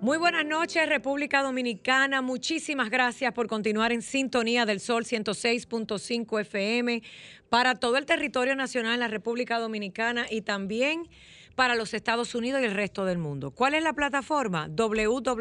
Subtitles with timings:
[0.00, 2.22] Muy buenas noches, República Dominicana.
[2.22, 7.02] Muchísimas gracias por continuar en sintonía del Sol 106.5 FM
[7.48, 11.08] para todo el territorio nacional en la República Dominicana y también
[11.56, 13.50] para los Estados Unidos y el resto del mundo.
[13.50, 14.68] ¿Cuál es la plataforma?
[14.68, 15.36] www.solfm.com,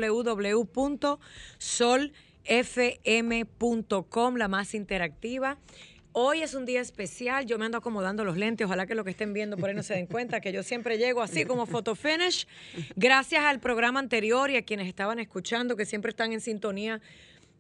[4.38, 5.60] la más interactiva.
[6.14, 9.12] Hoy es un día especial, yo me ando acomodando los lentes, ojalá que lo que
[9.12, 11.94] estén viendo por ahí no se den cuenta, que yo siempre llego así como photo
[11.96, 12.48] finish,
[12.96, 17.02] gracias al programa anterior y a quienes estaban escuchando, que siempre están en sintonía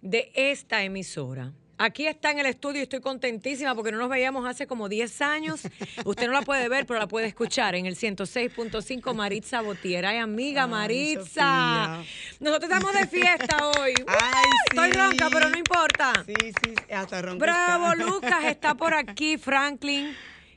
[0.02, 1.54] de esta emisora.
[1.80, 5.22] Aquí está en el estudio y estoy contentísima porque no nos veíamos hace como 10
[5.22, 5.61] años.
[6.06, 10.09] Usted no la puede ver, pero la puede escuchar en el 106.5 Maritza Botiera.
[10.09, 12.03] Ay, amiga Maritza.
[12.39, 13.94] Nosotros estamos de fiesta hoy.
[14.08, 16.14] Ay, Estoy ronca, pero no importa.
[16.25, 17.45] Sí, sí, hasta ronca.
[17.45, 18.03] Bravo, está.
[18.06, 20.16] Lucas está por aquí, Franklin,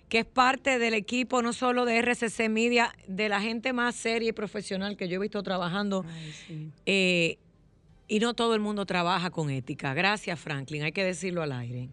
[0.08, 4.30] que es parte del equipo no solo de RCC Media, de la gente más seria
[4.30, 6.04] y profesional que yo he visto trabajando.
[6.08, 6.70] Ay, sí.
[6.86, 7.38] eh,
[8.10, 9.94] y no todo el mundo trabaja con ética.
[9.94, 11.88] Gracias, Franklin, hay que decirlo al aire.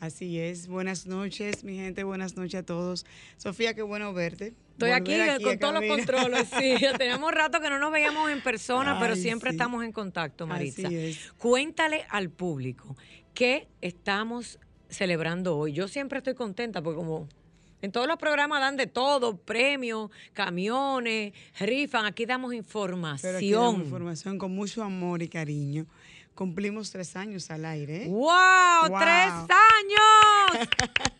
[0.00, 0.66] Así es.
[0.66, 2.02] Buenas noches, mi gente.
[2.02, 3.04] Buenas noches a todos.
[3.36, 4.54] Sofía, qué bueno verte.
[4.72, 5.12] Estoy aquí,
[5.44, 6.76] con todos los controles, sí.
[6.98, 9.56] Teníamos rato que no nos veíamos en persona, pero siempre sí.
[9.56, 10.86] estamos en contacto, Maritza.
[10.86, 11.32] Así es.
[11.36, 12.96] Cuéntale al público
[13.34, 14.58] qué estamos
[14.88, 15.74] celebrando hoy.
[15.74, 17.28] Yo siempre estoy contenta porque como
[17.82, 23.20] en todos los programas dan de todo, premios, camiones, rifan, aquí damos información.
[23.22, 25.86] Pero aquí damos información con mucho amor y cariño.
[26.34, 28.04] Cumplimos tres años al aire.
[28.04, 28.08] ¿eh?
[28.08, 28.88] ¡Wow!
[28.88, 28.98] Wow.
[28.98, 29.32] ¡Tres
[30.54, 30.68] años!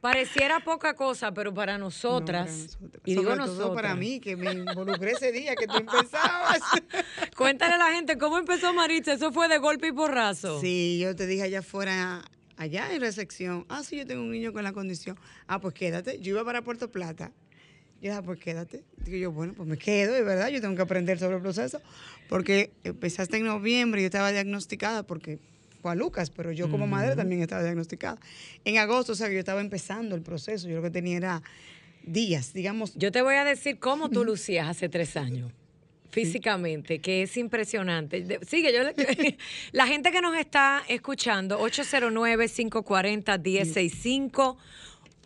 [0.00, 3.02] Pareciera poca cosa, pero para No, nosotras, para nosotras.
[3.04, 6.60] y digo Sobre todo nosotras, para mí, que me involucré ese día que tú empezabas.
[7.36, 10.58] cuéntale a la gente cómo empezó Maritza, eso fue de golpe y porrazo.
[10.58, 12.22] Sí, yo te dije allá afuera,
[12.60, 15.18] allá en recepción, ah, sí, yo tengo un niño con la condición.
[15.46, 16.20] Ah, pues quédate.
[16.20, 17.32] Yo iba para Puerto Plata.
[18.02, 18.84] Yo ah, pues quédate.
[18.98, 21.80] Digo yo, bueno, pues me quedo, de verdad, yo tengo que aprender sobre el proceso.
[22.28, 25.38] Porque empezaste en noviembre y yo estaba diagnosticada porque
[25.80, 28.18] fue a Lucas, pero yo como madre también estaba diagnosticada.
[28.66, 31.42] En agosto, o sea, que yo estaba empezando el proceso, yo lo que tenía era
[32.02, 32.94] días, digamos.
[32.94, 35.50] Yo te voy a decir cómo tú lucías hace tres años.
[36.10, 38.40] Físicamente, que es impresionante.
[38.46, 38.94] Sigue, yo le-
[39.72, 44.56] la gente que nos está escuchando, 809-540-1065,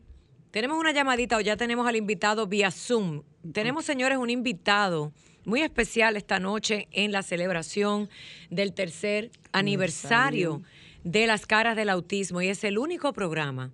[0.51, 3.21] Tenemos una llamadita o ya tenemos al invitado vía Zoom.
[3.53, 5.13] Tenemos, señores, un invitado
[5.45, 8.09] muy especial esta noche en la celebración
[8.49, 10.61] del tercer aniversario
[11.03, 13.71] de las caras del autismo y es el único programa,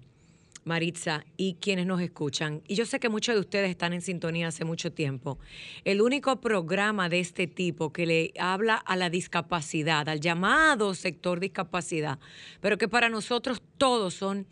[0.65, 4.47] Maritza, y quienes nos escuchan, y yo sé que muchos de ustedes están en sintonía
[4.47, 5.39] hace mucho tiempo,
[5.83, 11.39] el único programa de este tipo que le habla a la discapacidad, al llamado sector
[11.39, 12.19] discapacidad,
[12.61, 14.45] pero que para nosotros todos son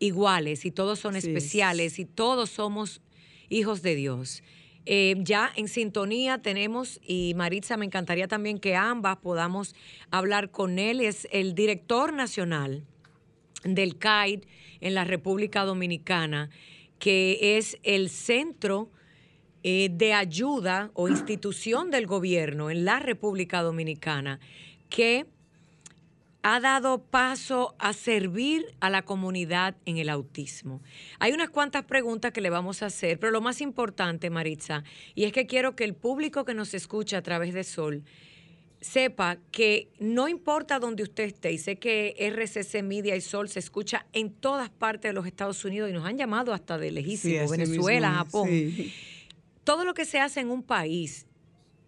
[0.00, 3.00] iguales y todos son especiales y todos somos
[3.52, 4.42] hijos de Dios.
[4.84, 9.76] Eh, ya en sintonía tenemos, y Maritza, me encantaría también que ambas podamos
[10.10, 12.84] hablar con él, es el director nacional
[13.62, 14.40] del CAID
[14.80, 16.50] en la República Dominicana,
[16.98, 18.90] que es el centro
[19.62, 24.40] eh, de ayuda o institución del gobierno en la República Dominicana,
[24.88, 25.26] que
[26.42, 30.82] ha dado paso a servir a la comunidad en el autismo.
[31.20, 34.82] Hay unas cuantas preguntas que le vamos a hacer, pero lo más importante, Maritza,
[35.14, 38.02] y es que quiero que el público que nos escucha a través de Sol
[38.80, 43.60] sepa que no importa dónde usted esté, y sé que RCC Media y Sol se
[43.60, 47.48] escucha en todas partes de los Estados Unidos y nos han llamado hasta de lejísimo,
[47.48, 48.92] Venezuela, mismo Japón sí.
[49.62, 51.26] todo lo que se hace en un país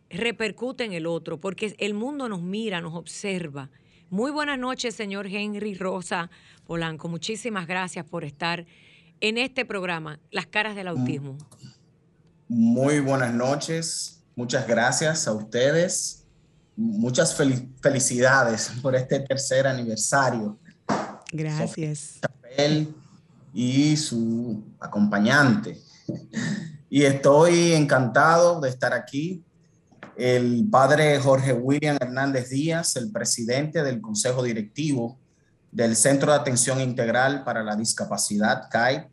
[0.08, 3.70] repercute en el otro, porque el mundo nos mira, nos observa.
[4.10, 6.30] Muy buenas noches, señor Henry Rosa
[6.66, 7.08] Polanco.
[7.08, 8.64] Muchísimas gracias por estar
[9.20, 11.36] en este programa, Las caras del autismo.
[12.48, 16.26] Muy buenas noches, muchas gracias a ustedes,
[16.76, 20.58] muchas fel- felicidades por este tercer aniversario.
[21.32, 22.20] Gracias.
[22.56, 22.94] Él
[23.52, 25.78] y su acompañante.
[26.90, 29.42] Y estoy encantado de estar aquí
[30.16, 35.18] el padre Jorge William Hernández Díaz, el presidente del Consejo Directivo
[35.72, 39.08] del Centro de Atención Integral para la Discapacidad, CAI,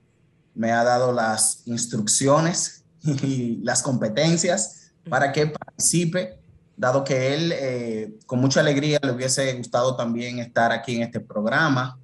[0.54, 6.40] me ha dado las instrucciones y las competencias para que participe,
[6.78, 11.20] dado que él eh, con mucha alegría le hubiese gustado también estar aquí en este
[11.20, 11.98] programa,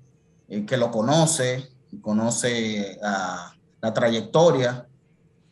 [0.49, 1.69] eh, que lo conoce,
[2.01, 4.87] conoce la trayectoria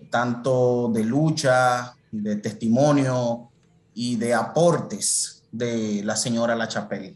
[0.10, 3.50] tanto de lucha, de testimonio
[3.94, 7.16] y de aportes de la señora La Chapelle.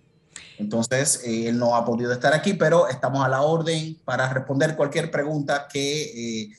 [0.58, 4.76] Entonces, eh, él no ha podido estar aquí, pero estamos a la orden para responder
[4.76, 6.50] cualquier pregunta que eh,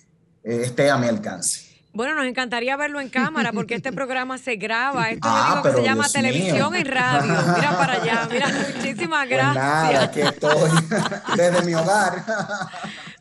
[0.43, 1.71] eh, esté a mi alcance.
[1.93, 5.11] Bueno, nos encantaría verlo en cámara porque este programa se graba.
[5.11, 7.33] Esto ah, digo que se llama televisión y radio.
[7.57, 8.47] Mira para allá, mira,
[8.77, 9.55] muchísimas pues gracias.
[9.57, 10.71] nada, aquí estoy
[11.37, 12.25] desde mi hogar.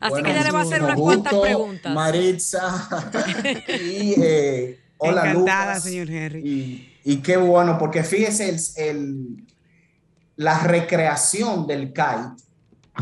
[0.00, 1.94] Así que ya le va a hacer unas cuantas preguntas.
[1.94, 3.12] Maritza.
[3.68, 6.92] y, eh, Hola, Encantada, señor Henry.
[7.04, 9.44] Y, qué bueno, porque fíjese, el,
[10.36, 12.32] la recreación del CAI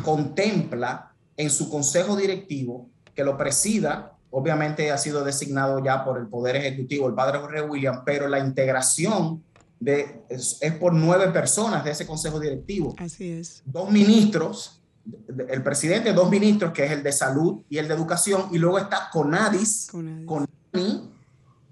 [0.03, 6.27] contempla en su consejo directivo que lo presida, obviamente ha sido designado ya por el
[6.27, 9.43] Poder Ejecutivo, el padre Jorge William, pero la integración
[9.79, 12.95] de, es, por nueve personas de ese consejo directivo.
[12.99, 13.63] Así es.
[13.65, 14.83] Dos ministros,
[15.49, 18.79] el presidente, dos ministros, que es el de salud y el de educación, y luego
[18.79, 20.27] está Conadis, Conadis.
[20.27, 21.14] Conadis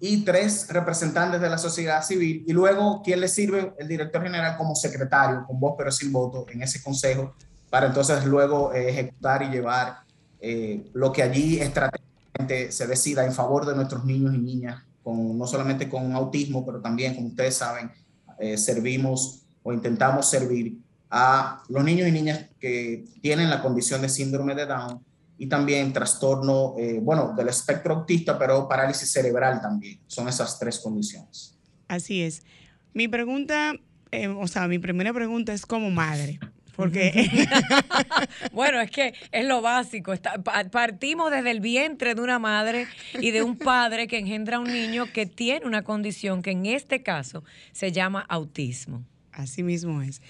[0.05, 2.43] y tres representantes de la sociedad civil.
[2.45, 3.73] Y luego, ¿quién le sirve?
[3.79, 7.37] El director general como secretario, con voz pero sin voto, en ese consejo,
[7.71, 9.99] para entonces luego eh, ejecutar y llevar
[10.41, 15.39] eh, lo que allí estratégicamente se decida en favor de nuestros niños y niñas, con,
[15.39, 17.93] no solamente con autismo, pero también, como ustedes saben,
[18.41, 20.79] eh, servimos o intentamos servir
[21.11, 25.01] a los niños y niñas que tienen la condición de síndrome de Down
[25.43, 29.99] y también trastorno, eh, bueno, del espectro autista, pero parálisis cerebral también.
[30.07, 31.59] Son esas tres condiciones.
[31.89, 32.45] Así es.
[32.95, 33.75] Mi pregunta,
[34.13, 36.39] eh, o sea, mi primera pregunta es como madre.
[36.77, 37.29] Porque.
[38.53, 40.15] bueno, es que es lo básico.
[40.71, 44.73] partimos desde el vientre de una madre y de un padre que engendra a un
[44.73, 47.43] niño que tiene una condición que en este caso
[47.73, 49.03] se llama autismo.
[49.33, 50.23] Así mismo es.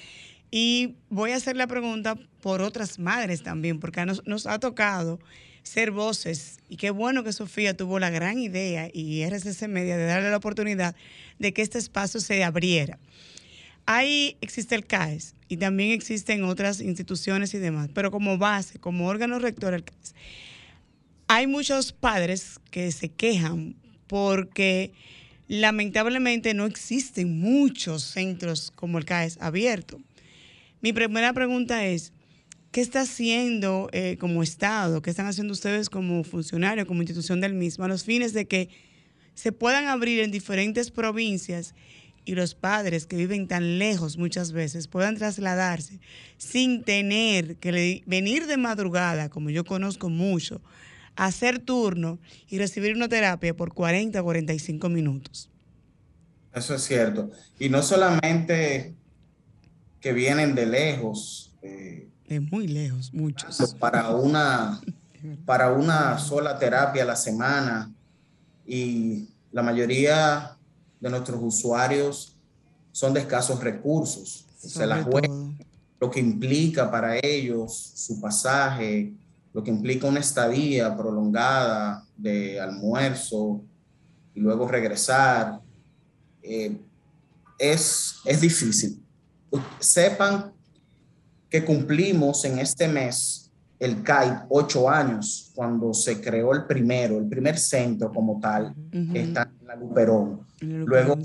[0.54, 5.18] Y voy a hacer la pregunta por otras madres también, porque nos, nos ha tocado
[5.62, 6.58] ser voces.
[6.68, 10.36] Y qué bueno que Sofía tuvo la gran idea y RCC Media de darle la
[10.36, 10.94] oportunidad
[11.38, 12.98] de que este espacio se abriera.
[13.86, 19.06] Ahí existe el CAES y también existen otras instituciones y demás, pero como base, como
[19.06, 20.14] órgano rector el CAES,
[21.28, 23.74] hay muchos padres que se quejan
[24.06, 24.92] porque
[25.48, 29.98] lamentablemente no existen muchos centros como el CAES abierto.
[30.82, 32.12] Mi primera pregunta es,
[32.72, 37.54] ¿qué está haciendo eh, como Estado, qué están haciendo ustedes como funcionarios, como institución del
[37.54, 38.68] mismo, a los fines de que
[39.34, 41.76] se puedan abrir en diferentes provincias
[42.24, 46.00] y los padres que viven tan lejos muchas veces puedan trasladarse
[46.36, 50.60] sin tener que venir de madrugada, como yo conozco mucho,
[51.14, 55.48] hacer turno y recibir una terapia por 40 o 45 minutos.
[56.52, 57.30] Eso es cierto.
[57.60, 58.96] Y no solamente
[60.02, 61.54] que vienen de lejos.
[61.62, 63.74] Eh, de muy lejos, muchos.
[63.78, 64.82] Para una,
[65.46, 67.90] para una sola terapia a la semana.
[68.66, 70.56] Y la mayoría
[71.00, 72.36] de nuestros usuarios
[72.90, 74.46] son de escasos recursos.
[74.58, 75.58] Se la juegan,
[76.00, 79.12] lo que implica para ellos su pasaje,
[79.52, 83.62] lo que implica una estadía prolongada de almuerzo
[84.34, 85.60] y luego regresar,
[86.42, 86.76] eh,
[87.58, 89.01] es, es difícil
[89.78, 90.52] sepan
[91.48, 97.28] que cumplimos en este mes el CAI ocho años cuando se creó el primero, el
[97.28, 98.74] primer centro como tal,
[99.12, 100.46] está en la Luperón.
[100.60, 101.18] Luego,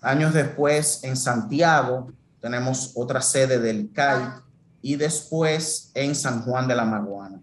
[0.00, 4.22] años después, en Santiago, tenemos otra sede del CAI
[4.80, 7.40] y después en San Juan de la Maguana.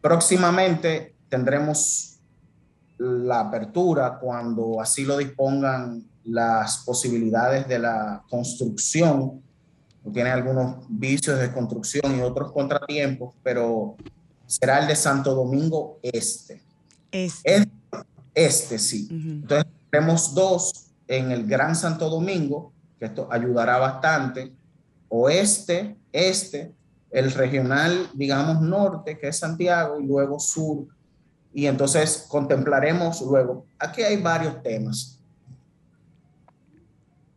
[0.00, 2.20] Próximamente tendremos
[2.98, 9.42] la apertura cuando así lo dispongan las posibilidades de la construcción.
[10.12, 13.96] Tiene algunos vicios de construcción y otros contratiempos, pero
[14.46, 16.62] será el de Santo Domingo Este.
[17.10, 17.70] Este.
[18.34, 19.08] Este, sí.
[19.10, 24.52] Entonces, tenemos dos en el Gran Santo Domingo, que esto ayudará bastante.
[25.08, 26.74] Oeste, este,
[27.10, 30.86] el regional, digamos, norte, que es Santiago, y luego sur.
[31.54, 33.64] Y entonces contemplaremos luego.
[33.78, 35.15] Aquí hay varios temas.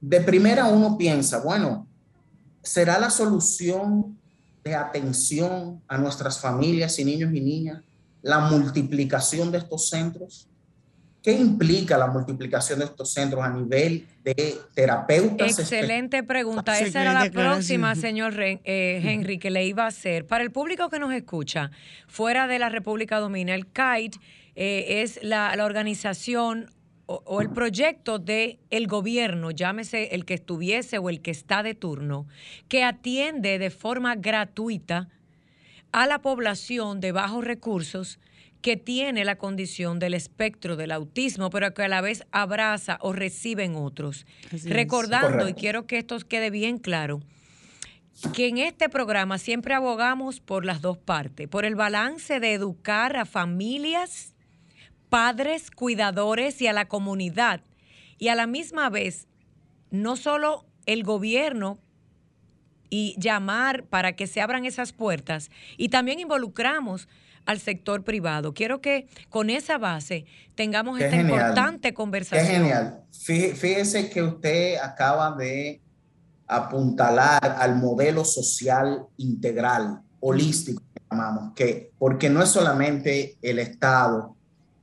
[0.01, 1.87] De primera uno piensa, bueno,
[2.61, 4.17] ¿será la solución
[4.63, 7.81] de atención a nuestras familias y niños y niñas
[8.21, 10.47] la multiplicación de estos centros?
[11.21, 15.59] ¿Qué implica la multiplicación de estos centros a nivel de terapeutas?
[15.59, 16.79] Excelente pregunta.
[16.79, 18.59] Esa era la próxima, señor eh,
[19.03, 20.25] Henry, que le iba a hacer.
[20.27, 21.71] Para el público que nos escucha,
[22.07, 24.15] fuera de la República Dominicana, el CAIT
[24.55, 26.71] eh, es la, organización
[27.11, 31.73] o, el proyecto del el gobierno, llámese el que estuviese o el que está de
[31.73, 32.27] turno,
[32.67, 35.09] que atiende de forma gratuita
[35.91, 38.19] a la población de bajos recursos
[38.61, 43.11] que tiene la condición del espectro del autismo, pero que a la vez abraza o
[43.11, 44.27] recibe en otros.
[44.65, 47.21] Recordando, y quiero que esto quede bien claro,
[48.35, 53.15] que en este programa siempre abogamos por las dos partes, por el balance de educar
[53.17, 54.33] a familias,
[55.09, 57.61] padres, cuidadores y a la comunidad.
[58.17, 59.27] Y a la misma vez,
[59.91, 61.79] no solo el gobierno
[62.89, 67.07] y llamar para que se abran esas puertas, y también involucramos
[67.45, 68.53] al sector privado.
[68.53, 70.25] Quiero que con esa base
[70.55, 72.45] tengamos esta importante conversación.
[72.45, 73.03] Qué genial.
[73.11, 75.81] Fíjese que usted acaba de
[76.47, 84.35] apuntalar al modelo social integral, holístico, llamamos, que, porque no es solamente el Estado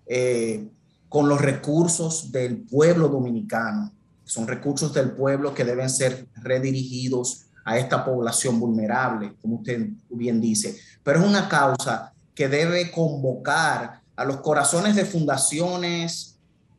[0.07, 0.69] eh,
[1.09, 3.93] con los recursos del pueblo dominicano,
[4.25, 10.41] son recursos del pueblo que deben ser redirigidos a esta población vulnerable, como usted bien
[10.41, 16.39] dice, pero es una causa que debe convocar a los corazones de fundaciones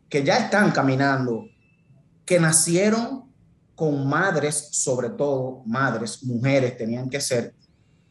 [0.09, 1.45] que ya están caminando,
[2.25, 3.25] que nacieron
[3.75, 7.53] con madres, sobre todo madres, mujeres tenían que ser,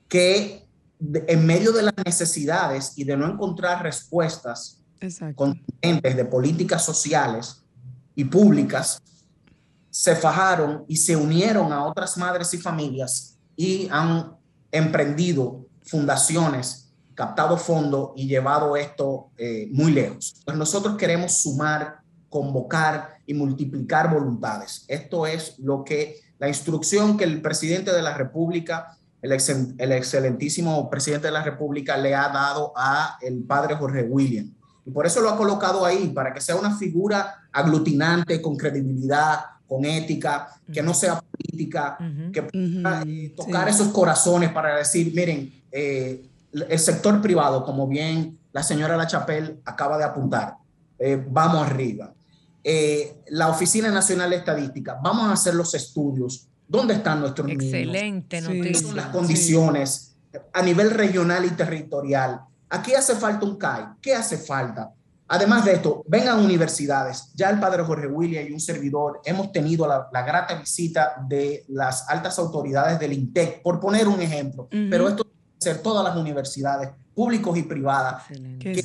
[0.09, 0.67] que
[1.01, 4.83] en medio de las necesidades y de no encontrar respuestas
[5.35, 7.63] contundentes de políticas sociales
[8.15, 9.01] y públicas,
[9.91, 14.37] se fajaron y se unieron a otras madres y familias y han
[14.71, 16.87] emprendido fundaciones
[17.17, 20.35] captado fondo y llevado esto eh, muy lejos.
[20.45, 24.85] Pues nosotros queremos sumar, convocar y multiplicar voluntades.
[24.87, 29.33] Esto es lo que la instrucción que el presidente de la República, el,
[29.79, 34.53] el excelentísimo presidente de la República le ha dado a el padre Jorge William.
[34.87, 39.41] Y por eso lo ha colocado ahí, para que sea una figura aglutinante, con credibilidad,
[39.67, 41.99] con ética, que no sea política,
[42.33, 48.39] que pueda eh, tocar esos corazones para decir, miren, eh, el sector privado, como bien
[48.53, 50.55] la señora La Chapelle acaba de apuntar,
[50.99, 52.15] eh, vamos arriba.
[52.65, 56.49] Eh, la Oficina Nacional de Estadística, vamos a hacer los estudios.
[56.67, 57.95] ¿Dónde están nuestros Excelente niños?
[57.95, 58.95] Excelente noticia.
[58.95, 60.17] Las condiciones
[60.53, 62.41] a nivel regional y territorial.
[62.69, 63.85] Aquí hace falta un CAI.
[64.01, 64.93] ¿Qué hace falta?
[65.29, 67.33] Además de esto, vengan universidades.
[67.35, 72.09] Ya el padre Jorge William y un servidor hemos tenido la, grata visita de las
[72.09, 74.69] altas autoridades del INTEC, por poner un ejemplo.
[74.71, 75.27] Pero esto
[75.59, 78.25] ser todas las universidades públicos y privadas
[78.61, 78.83] que,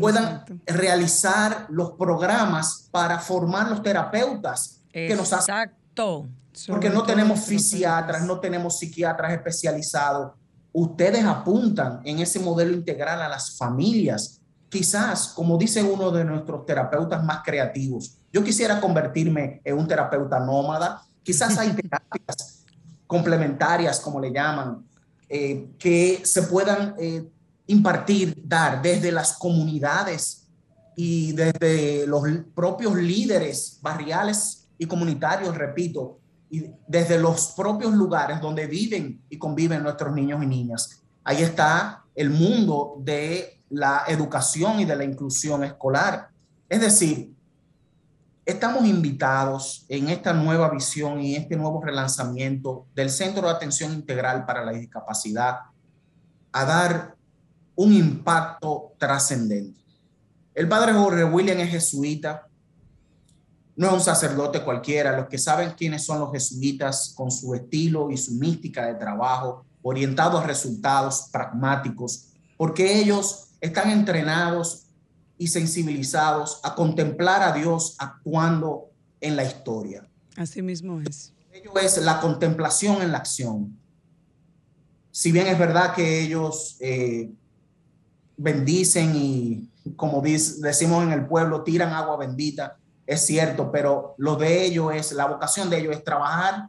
[0.00, 5.54] puedan realizar los programas para formar los terapeutas que nos hacen.
[5.54, 6.26] Exacto.
[6.68, 10.32] Porque no tenemos fisiatras, no tenemos psiquiatras especializados.
[10.72, 14.40] Ustedes apuntan en ese modelo integral a las familias.
[14.68, 20.40] Quizás, como dice uno de nuestros terapeutas más creativos, yo quisiera convertirme en un terapeuta
[20.40, 21.02] nómada.
[21.22, 22.64] Quizás hay terapias
[23.06, 24.86] complementarias, como le llaman,
[25.28, 27.28] eh, que se puedan eh,
[27.66, 30.46] impartir, dar desde las comunidades
[30.96, 32.22] y desde los
[32.54, 36.21] propios líderes barriales y comunitarios, repito,
[36.52, 41.02] y desde los propios lugares donde viven y conviven nuestros niños y niñas.
[41.24, 46.28] Ahí está el mundo de la educación y de la inclusión escolar.
[46.68, 47.32] Es decir,
[48.44, 54.44] Estamos invitados en esta nueva visión y este nuevo relanzamiento del Centro de Atención Integral
[54.44, 55.58] para la Discapacidad
[56.50, 57.14] a dar
[57.76, 59.80] un impacto trascendente.
[60.54, 62.48] El padre Jorge William es jesuita,
[63.76, 65.16] no es un sacerdote cualquiera.
[65.16, 69.64] Los que saben quiénes son los jesuitas con su estilo y su mística de trabajo,
[69.82, 74.86] orientados a resultados pragmáticos, porque ellos están entrenados
[75.38, 80.06] y sensibilizados a contemplar a Dios actuando en la historia.
[80.36, 81.32] Así mismo es.
[81.52, 83.76] Ello es la contemplación en la acción.
[85.10, 87.30] Si bien es verdad que ellos eh,
[88.36, 94.64] bendicen y, como decimos en el pueblo, tiran agua bendita, es cierto, pero lo de
[94.64, 96.68] ellos es, la vocación de ellos es trabajar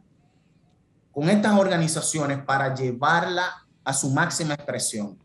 [1.12, 5.18] con estas organizaciones para llevarla a su máxima expresión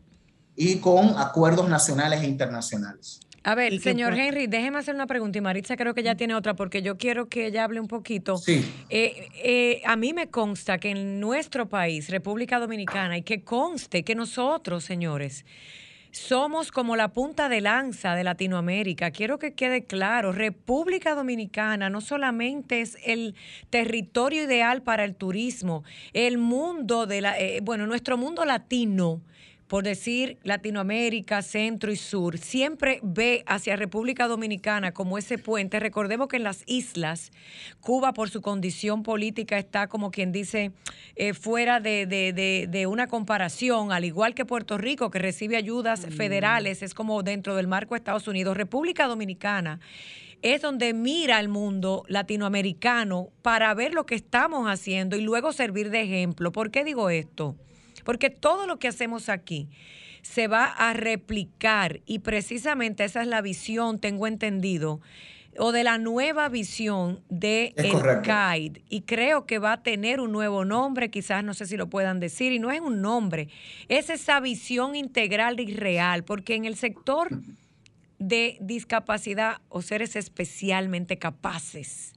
[0.54, 3.20] y con acuerdos nacionales e internacionales.
[3.42, 6.54] A ver, señor Henry, déjeme hacer una pregunta y Maritza creo que ya tiene otra
[6.54, 8.36] porque yo quiero que ella hable un poquito.
[8.36, 8.70] Sí.
[8.90, 14.04] Eh, eh, a mí me consta que en nuestro país, República Dominicana, y que conste
[14.04, 15.46] que nosotros, señores,
[16.12, 19.10] somos como la punta de lanza de Latinoamérica.
[19.10, 23.34] Quiero que quede claro, República Dominicana no solamente es el
[23.70, 29.22] territorio ideal para el turismo, el mundo de la, eh, bueno, nuestro mundo latino
[29.70, 35.78] por decir Latinoamérica, Centro y Sur, siempre ve hacia República Dominicana como ese puente.
[35.78, 37.30] Recordemos que en las islas,
[37.78, 40.72] Cuba por su condición política está como quien dice
[41.14, 46.10] eh, fuera de, una comparación, al igual que Puerto Rico que recibe ayudas mm.
[46.14, 48.56] federales, es como dentro del marco de Estados Unidos.
[48.56, 49.78] República Dominicana
[50.42, 55.90] es donde mira el mundo latinoamericano para ver lo que estamos haciendo y luego servir
[55.90, 56.50] de ejemplo.
[56.50, 57.54] ¿Por qué digo esto?
[58.04, 59.68] Porque todo lo que hacemos aquí
[60.22, 65.00] se va a replicar y precisamente esa es la visión, tengo entendido,
[65.58, 68.78] o de la nueva visión de el CAID.
[68.88, 72.20] Y creo que va a tener un nuevo nombre, quizás no sé si lo puedan
[72.20, 73.48] decir, y no es un nombre,
[73.88, 77.28] es esa visión integral y real, porque en el sector
[78.18, 82.12] de discapacidad o seres especialmente capaces,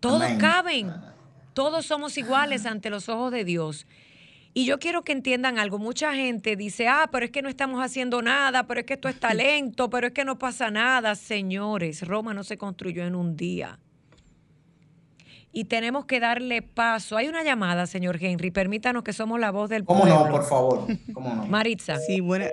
[0.00, 0.92] todos caben,
[1.54, 3.86] todos somos iguales ante los ojos de Dios.
[4.54, 5.78] Y yo quiero que entiendan algo.
[5.78, 9.08] Mucha gente dice, ah, pero es que no estamos haciendo nada, pero es que esto
[9.08, 11.14] es talento, pero es que no pasa nada.
[11.14, 13.78] Señores, Roma no se construyó en un día.
[15.50, 17.16] Y tenemos que darle paso.
[17.16, 18.50] Hay una llamada, señor Henry.
[18.50, 20.04] Permítanos que somos la voz del pueblo.
[20.04, 20.86] ¿Cómo no, por favor?
[21.12, 21.46] ¿Cómo no?
[21.46, 21.96] Maritza.
[21.98, 22.48] Sí, buena.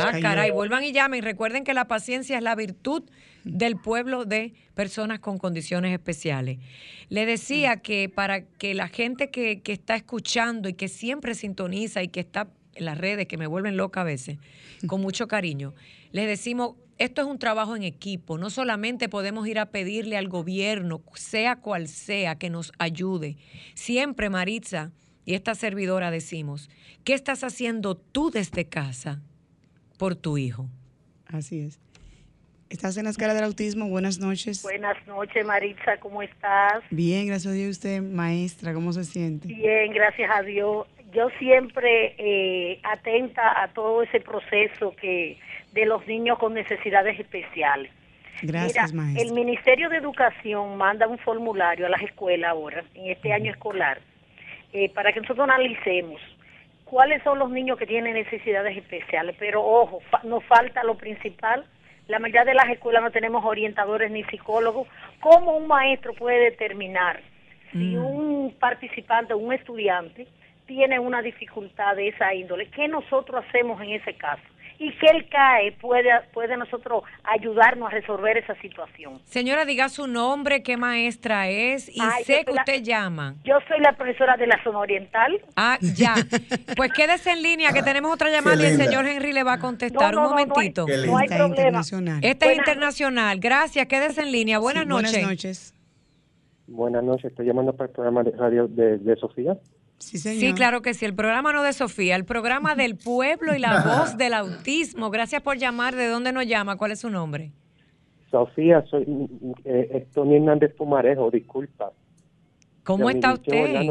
[0.00, 1.22] ah, caray, vuelvan y llamen.
[1.22, 3.04] Recuerden que la paciencia es la virtud
[3.44, 6.58] del pueblo de personas con condiciones especiales.
[7.08, 12.02] Le decía que para que la gente que, que está escuchando y que siempre sintoniza
[12.02, 14.38] y que está en las redes, que me vuelven loca a veces,
[14.86, 15.74] con mucho cariño,
[16.12, 20.28] les decimos, esto es un trabajo en equipo, no solamente podemos ir a pedirle al
[20.28, 23.36] gobierno, sea cual sea, que nos ayude.
[23.74, 24.92] Siempre, Maritza
[25.24, 26.68] y esta servidora decimos,
[27.04, 29.22] ¿qué estás haciendo tú desde casa
[29.98, 30.68] por tu hijo?
[31.26, 31.80] Así es.
[32.72, 33.86] Estás en la escala del autismo.
[33.90, 34.62] Buenas noches.
[34.62, 35.98] Buenas noches, Maritza.
[35.98, 36.82] ¿Cómo estás?
[36.88, 37.72] Bien, gracias a Dios.
[37.72, 39.46] Usted, maestra, ¿cómo se siente?
[39.46, 40.86] Bien, gracias a Dios.
[41.12, 45.36] Yo siempre eh, atenta a todo ese proceso que
[45.74, 47.92] de los niños con necesidades especiales.
[48.40, 49.22] Gracias, maestra.
[49.22, 54.00] El Ministerio de Educación manda un formulario a las escuelas ahora, en este año escolar,
[54.72, 56.22] eh, para que nosotros analicemos
[56.86, 59.36] cuáles son los niños que tienen necesidades especiales.
[59.38, 61.66] Pero ojo, nos falta lo principal,
[62.12, 64.86] la mayoría de las escuelas no tenemos orientadores ni psicólogos.
[65.20, 67.22] ¿Cómo un maestro puede determinar
[67.72, 68.04] si mm.
[68.04, 70.26] un participante, un estudiante,
[70.66, 72.68] tiene una dificultad de esa índole?
[72.68, 74.42] ¿Qué nosotros hacemos en ese caso?
[74.82, 79.20] Y que el CAE puede, puede nosotros ayudarnos a resolver esa situación.
[79.26, 83.36] Señora, diga su nombre, qué maestra es y sé que usted llama.
[83.44, 85.40] Yo soy la profesora de la zona oriental.
[85.54, 86.14] Ah, ya.
[86.76, 89.58] pues quédese en línea que tenemos otra llamada y el señor Henry le va a
[89.60, 90.16] contestar.
[90.16, 90.84] Un momentito.
[91.06, 91.46] No, hay, problema.
[91.46, 92.18] Internacional.
[92.24, 93.38] Este es internacional.
[93.38, 94.58] Gracias, quédese en línea.
[94.58, 95.12] Buenas noches.
[95.12, 95.74] Buenas noches.
[96.66, 99.56] Buenas noches, estoy llamando para el programa de radio de Sofía.
[100.02, 101.04] Sí, claro que sí.
[101.04, 105.10] El programa no de Sofía, el programa del pueblo y la voz del autismo.
[105.10, 105.94] Gracias por llamar.
[105.94, 106.76] ¿De dónde nos llama?
[106.76, 107.52] ¿Cuál es su nombre?
[108.30, 109.04] Sofía, soy
[109.64, 111.92] eh, Tony Hernández Pumarejo, disculpa.
[112.82, 113.88] ¿Cómo está usted?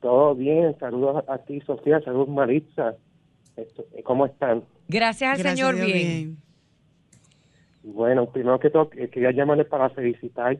[0.00, 2.94] todo bien, saludos a ti, Sofía, saludos Maritza.
[4.04, 4.64] ¿Cómo están?
[4.88, 6.36] Gracias al Señor, bien.
[7.82, 10.58] Bueno, primero que todo, eh, quería llamarle para felicitar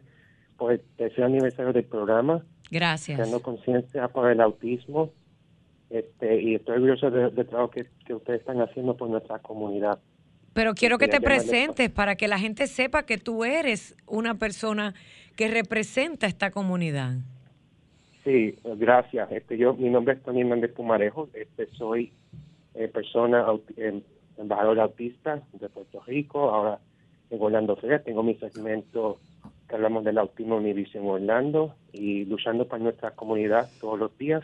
[0.56, 2.42] por el tercer aniversario del programa
[2.74, 3.16] Gracias.
[3.16, 5.12] Creando conciencia por el autismo
[5.90, 10.00] este, y estoy orgulloso del de trabajo que, que, ustedes están haciendo por nuestra comunidad.
[10.54, 14.92] Pero quiero que te presentes para que la gente sepa que tú eres una persona
[15.37, 17.12] que representa esta comunidad.
[18.24, 19.30] Sí, gracias.
[19.30, 21.28] Este, yo, mi nombre es Tony Hernández Pumarejo.
[21.32, 22.12] Este, soy
[22.74, 24.02] eh, persona eh,
[24.37, 26.50] embajador autista de Puerto Rico.
[26.50, 26.80] Ahora
[27.30, 29.20] en Orlando Feria tengo mi segmento
[29.74, 34.42] hablamos del autismo Univision Orlando y luchando para nuestra comunidad todos los días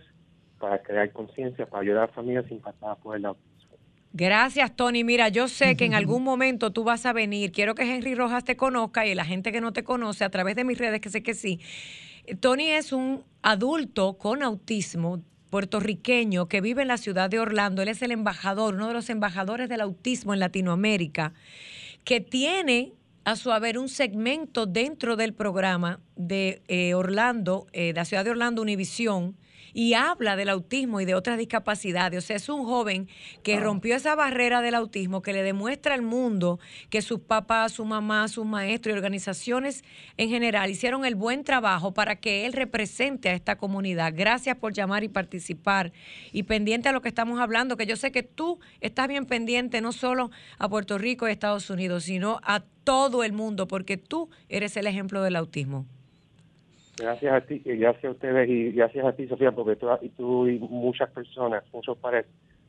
[0.58, 3.50] para crear conciencia, para ayudar a familias impactadas por el autismo.
[4.12, 5.04] Gracias, Tony.
[5.04, 7.52] Mira, yo sé que en algún momento tú vas a venir.
[7.52, 10.56] Quiero que Henry Rojas te conozca y la gente que no te conoce a través
[10.56, 11.60] de mis redes, que sé que sí.
[12.40, 17.82] Tony es un adulto con autismo puertorriqueño que vive en la ciudad de Orlando.
[17.82, 21.32] Él es el embajador, uno de los embajadores del autismo en Latinoamérica,
[22.04, 22.92] que tiene
[23.24, 28.24] a su haber un segmento dentro del programa de eh, Orlando, eh, de la ciudad
[28.24, 29.36] de Orlando, Univisión,
[29.72, 32.24] y habla del autismo y de otras discapacidades.
[32.24, 33.08] O sea, es un joven
[33.42, 37.84] que rompió esa barrera del autismo, que le demuestra al mundo que sus papás, su
[37.84, 39.84] mamá, sus maestros y organizaciones
[40.16, 44.12] en general hicieron el buen trabajo para que él represente a esta comunidad.
[44.16, 45.92] Gracias por llamar y participar
[46.32, 49.80] y pendiente a lo que estamos hablando, que yo sé que tú estás bien pendiente
[49.80, 54.30] no solo a Puerto Rico y Estados Unidos, sino a todo el mundo, porque tú
[54.48, 55.86] eres el ejemplo del autismo.
[57.00, 60.08] Gracias a ti, y gracias a ustedes y gracias a ti, Sofía, porque tú, y
[60.10, 62.26] tú y muchas personas, muchos padres,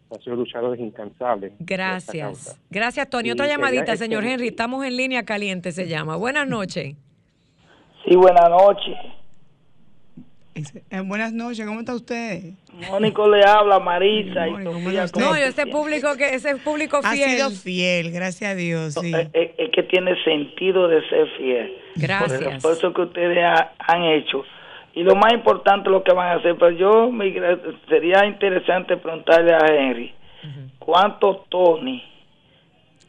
[0.10, 1.54] han sido luchadores incansables.
[1.60, 2.60] Gracias.
[2.70, 3.32] Gracias, Tony.
[3.32, 4.48] Otra llamadita, señor Henry.
[4.48, 6.16] Estamos en línea caliente, se llama.
[6.16, 6.96] Buenas noches.
[8.06, 8.98] Sí, buenas noches.
[10.54, 12.54] Eh, buenas noches, ¿cómo está usted?
[12.90, 15.06] Mónico le habla, Marisa y Sofía.
[15.18, 17.24] No, ese público que ese público fiel.
[17.24, 18.96] Ha sido fiel, gracias a Dios.
[18.96, 19.14] Sí.
[19.16, 21.74] Es, es, que tiene sentido de ser fiel.
[21.96, 22.40] Gracias.
[22.40, 24.44] Por el esfuerzo que ustedes ha, han hecho.
[24.94, 27.34] Y lo más importante lo que van a hacer, pero yo me,
[27.88, 30.14] sería interesante preguntarle a Henry,
[30.80, 32.04] ¿cuántos Tony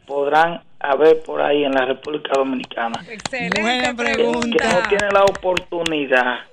[0.06, 3.04] podrán haber por ahí en la República Dominicana?
[3.10, 4.56] Excelente Buena pregunta.
[4.58, 6.51] Que no tiene la oportunidad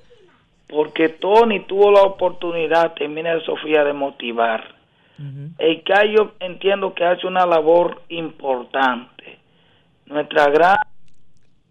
[0.70, 4.80] porque Tony tuvo la oportunidad, termina de Sofía, de motivar.
[5.58, 9.40] El que yo entiendo que hace una labor importante.
[10.06, 10.78] Nuestra gran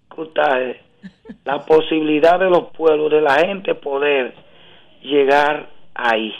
[0.02, 0.76] dificultad es
[1.46, 4.34] la posibilidad de los pueblos, de la gente poder
[5.00, 6.34] llegar ahí.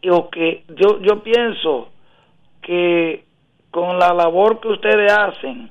[0.00, 1.88] Y que yo, yo pienso
[2.62, 3.24] que
[3.72, 5.68] con la labor que ustedes hacen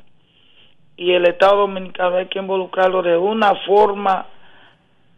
[0.98, 4.26] y el Estado Dominicano hay que involucrarlo de una forma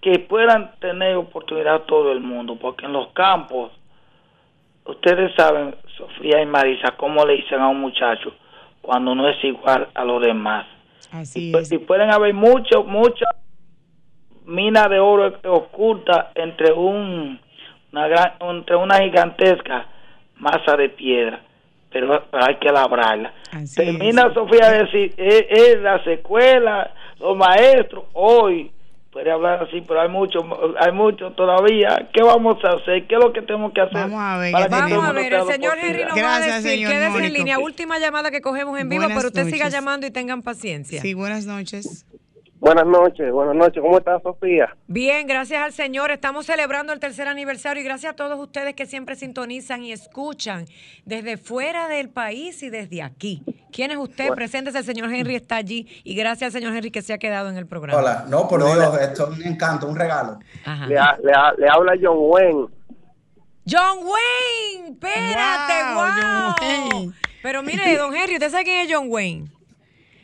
[0.01, 3.71] que puedan tener oportunidad todo el mundo, porque en los campos,
[4.85, 8.33] ustedes saben, Sofía y Marisa, cómo le dicen a un muchacho
[8.81, 10.65] cuando no es igual a los demás.
[11.11, 11.71] Así y, es.
[11.71, 13.25] y pueden haber mucho, mucha
[14.45, 17.39] mina de oro oculta entre un
[17.91, 19.87] una gran, entre una gigantesca
[20.37, 21.41] masa de piedra,
[21.91, 23.33] pero, pero hay que labrarla.
[23.51, 24.33] Así Termina es.
[24.33, 28.71] Sofía a decir, es, es la secuela, los maestros, hoy
[29.11, 30.39] puede hablar así, pero hay mucho,
[30.79, 32.09] hay mucho todavía.
[32.13, 33.07] ¿Qué vamos a hacer?
[33.07, 33.93] ¿Qué es lo que tenemos que hacer?
[33.93, 37.25] Vamos a ver, Vamos a ver, el señor Henry nos va a Gracias, decir, quédese
[37.25, 37.59] en línea.
[37.59, 41.01] Última llamada que cogemos en vivo, pero usted siga llamando y tengan paciencia.
[41.01, 42.05] Sí, buenas noches.
[42.59, 43.81] Buenas noches, buenas noches.
[43.81, 44.75] ¿Cómo está Sofía?
[44.87, 46.11] Bien, gracias al Señor.
[46.11, 50.65] Estamos celebrando el tercer aniversario y gracias a todos ustedes que siempre sintonizan y escuchan
[51.05, 53.43] desde fuera del país y desde aquí.
[53.71, 54.29] ¿Quién es usted?
[54.33, 57.49] Preséntese, el señor Henry está allí y gracias al señor Henry que se ha quedado
[57.49, 57.97] en el programa.
[57.97, 60.39] Hola, no, por Dios, esto es un encanto, un regalo.
[60.65, 60.85] Ajá.
[60.85, 62.67] Le, ha- le, ha- le habla John Wayne.
[63.65, 66.09] John Wayne, espérate, Wow, wow.
[66.59, 67.13] John Wayne.
[67.41, 69.45] Pero mire, don Henry, ¿usted sabe quién es John Wayne?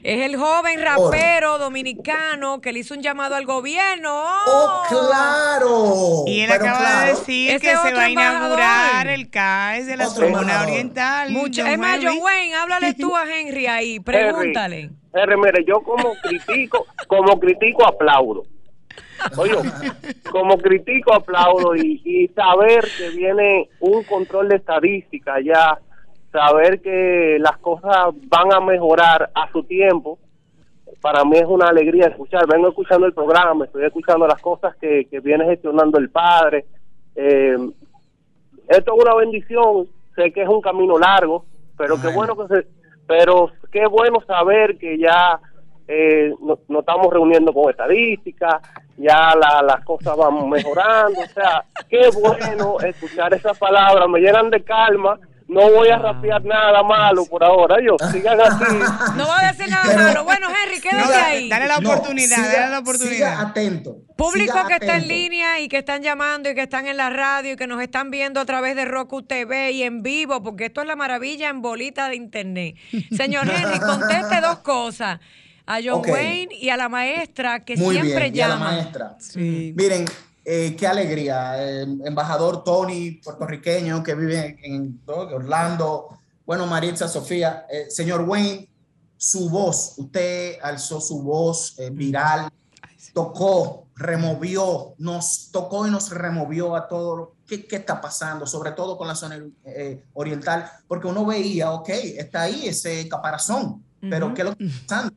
[0.07, 4.11] Es el joven rapero dominicano que le hizo un llamado al gobierno.
[4.45, 6.23] ¡Oh, claro!
[6.27, 10.07] Y él Pero acaba de decir que se va a inaugurar el CAES de la
[10.07, 10.67] Otro zona embajador.
[10.69, 11.31] oriental.
[11.31, 12.05] Mucho, es más, Henry.
[12.07, 14.91] John Wayne, háblale tú a Henry ahí, pregúntale.
[15.11, 18.43] Henry, mire, yo como critico, como critico aplaudo.
[19.37, 19.55] Oye,
[20.29, 25.79] como critico aplaudo y, y saber que viene un control de estadística ya,
[26.35, 30.19] saber que las cosas van a mejorar a su tiempo,
[31.01, 32.45] para mí es una alegría escuchar.
[32.47, 36.65] Vengo escuchando el programa, estoy escuchando las cosas que, que viene gestionando el padre.
[37.15, 37.57] Eh,
[38.67, 41.45] esto es una bendición, sé que es un camino largo,
[41.77, 42.35] pero qué Bueno.
[42.35, 42.67] que se,
[43.07, 45.39] pero qué bueno saber que ya
[45.87, 48.55] eh, no- nos estamos reuniendo con estadísticas,
[48.97, 54.49] ya la- las cosas van mejorando, o sea, qué bueno escuchar esas palabras, me llenan
[54.49, 58.63] de calma, no voy a rapear nada malo por ahora, yo, sigan así.
[59.17, 60.23] No va a decir nada Pero- malo.
[60.23, 61.49] Bueno, Henry, quédate No, ahí.
[61.49, 63.15] dale la No, oportunidad, siga- dale la oportunidad.
[63.31, 63.97] Siga atento.
[64.17, 67.09] Público siga que está en línea y que están llamando y que están en la
[67.09, 70.65] radio y que nos están viendo a través de Roku TV y en vivo, porque
[70.65, 72.75] esto es la maravilla en bolita de internet.
[73.15, 75.19] Señor Henry, conteste dos cosas.
[75.67, 76.03] A John.
[76.07, 78.71] Wayne y a la maestra que Muy siempre bien, y a la llama.
[78.71, 79.15] maestra.
[79.19, 79.73] Sí.
[79.75, 80.05] Miren,
[80.45, 81.55] eh, qué alegría.
[81.61, 85.13] eh, embajador Tony, puertorriqueño, que vive en ¿no?
[85.15, 86.09] Orlando.
[86.45, 87.65] Bueno, Maritza, Sofía.
[87.69, 88.69] eh, señor Wayne,
[89.17, 92.49] su voz, usted alzó su voz eh, viral,
[93.13, 98.97] tocó, removió, nos tocó y nos removió a todos qué, qué está pasando, sobre todo
[98.97, 104.41] con la zona eh, oriental, porque uno veía, ok, está ahí ese caparazón, pero ¿qué
[104.41, 105.15] es lo que está pasando?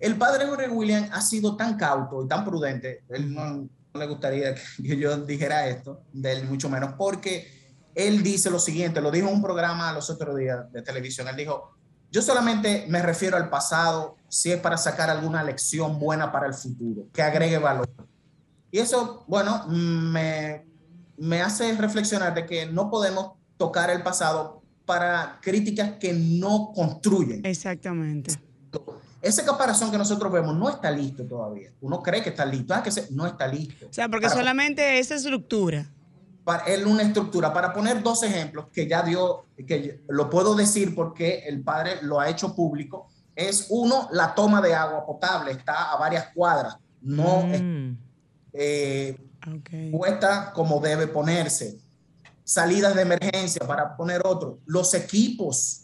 [0.00, 4.54] El padre Jorge William ha sido tan cauto y tan prudente, él no, le gustaría
[4.54, 7.58] que yo dijera esto, de él mucho menos, porque
[7.94, 11.36] él dice lo siguiente, lo dijo en un programa los otros días de televisión, él
[11.36, 11.74] dijo,
[12.10, 16.54] yo solamente me refiero al pasado si es para sacar alguna lección buena para el
[16.54, 17.88] futuro, que agregue valor.
[18.70, 20.66] Y eso, bueno, me,
[21.16, 27.44] me hace reflexionar de que no podemos tocar el pasado para críticas que no construyen.
[27.44, 28.47] Exactamente.
[29.20, 31.72] Ese caparazón que nosotros vemos no está listo todavía.
[31.80, 33.86] Uno cree que está listo, ah, que no está listo.
[33.88, 35.90] O sea, porque solamente esa estructura.
[36.44, 37.52] Para él una estructura.
[37.52, 42.20] Para poner dos ejemplos que ya dio, que lo puedo decir porque el padre lo
[42.20, 47.46] ha hecho público, es uno, la toma de agua potable, está a varias cuadras, no
[47.46, 47.96] mm.
[48.52, 49.16] eh,
[49.90, 51.78] puesta como debe ponerse.
[52.44, 54.60] Salidas de emergencia, para poner otro.
[54.64, 55.82] Los equipos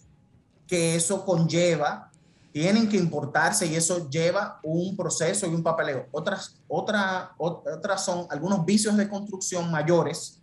[0.66, 2.10] que eso conlleva
[2.54, 6.06] tienen que importarse y eso lleva un proceso y un papeleo.
[6.12, 10.40] Otras, otra, otras son algunos vicios de construcción mayores,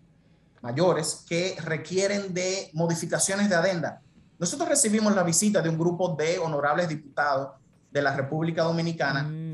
[0.61, 4.01] mayores que requieren de modificaciones de adenda.
[4.37, 7.51] Nosotros recibimos la visita de un grupo de honorables diputados
[7.89, 9.23] de la República Dominicana.
[9.23, 9.50] Mm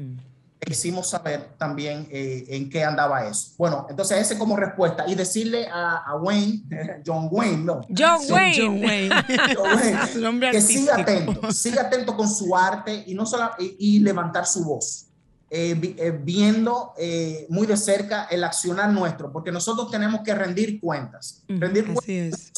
[0.65, 3.51] hicimos saber también eh, en qué andaba eso.
[3.57, 6.63] Bueno, entonces ese como respuesta y decirle a, Wayne,
[7.05, 7.81] John Wayne, no.
[7.97, 8.57] John Wayne.
[8.57, 14.45] John Wayne, que siga atento, siga atento con su arte y no solo y, levantar
[14.45, 15.03] su voz.
[15.49, 16.93] Eh, eh, viendo
[17.47, 21.43] muy de cerca el accionar nuestro, porque nosotros tenemos que rendir cuentas.
[21.47, 22.51] Rendir cuentas,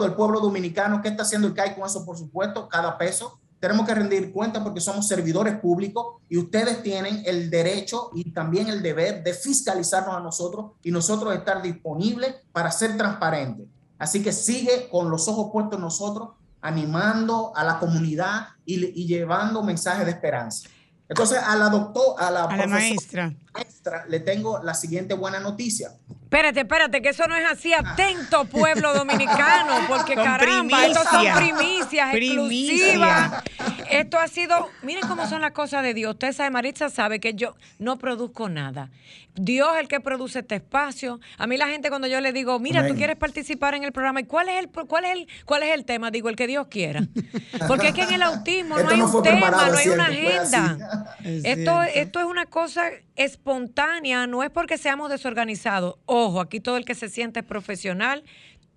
[0.00, 3.86] del pueblo dominicano, qué está haciendo el CAI con eso, por supuesto, cada peso, tenemos
[3.86, 8.82] que rendir cuenta porque somos servidores públicos y ustedes tienen el derecho y también el
[8.82, 13.66] deber de fiscalizarnos a nosotros y nosotros estar disponibles para ser transparentes.
[13.98, 16.28] Así que sigue con los ojos puestos en nosotros,
[16.60, 20.68] animando a la comunidad y, llevando mensajes de esperanza.
[21.08, 23.32] Entonces, a la doctora, a la, maestra.
[23.52, 25.92] maestra, le tengo la siguiente buena noticia.
[26.22, 27.74] Espérate, espérate, que eso no es así.
[27.74, 33.44] Atento, pueblo dominicano, porque caramba, esto son primicias exclusivas.
[33.90, 36.12] Esto ha sido, miren cómo son las cosas de Dios.
[36.12, 38.90] Usted sabe, Maritza sabe que yo no produzco nada.
[39.34, 41.20] Dios es el que produce este espacio.
[41.38, 44.20] A mí la gente cuando yo le digo, mira, tú quieres participar en el programa,
[44.20, 46.10] ¿y cuál es el cuál es el cuál es el tema?
[46.10, 47.02] Digo, el que Dios quiera.
[47.68, 51.14] Porque es que en el autismo no hay un tema, no hay una agenda.
[51.24, 55.96] Esto, esto es una cosa espontánea, no es porque seamos desorganizados.
[56.06, 58.24] Ojo, aquí todo el que se siente es profesional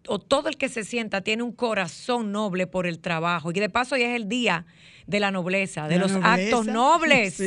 [0.08, 3.52] o todo el que se sienta tiene un corazón noble por el trabajo.
[3.52, 4.66] Y de paso hoy es el día
[5.08, 7.42] de la nobleza, de los actos nobles.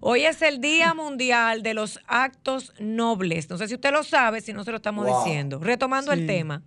[0.00, 3.50] Hoy es el Día Mundial de los Actos Nobles.
[3.50, 5.58] No sé si usted lo sabe, si no se lo estamos diciendo.
[5.58, 6.62] Retomando el tema.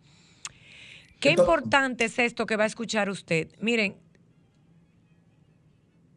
[1.19, 3.49] Qué importante es esto que va a escuchar usted.
[3.59, 3.95] Miren,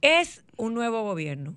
[0.03, 1.55] es un nuevo gobierno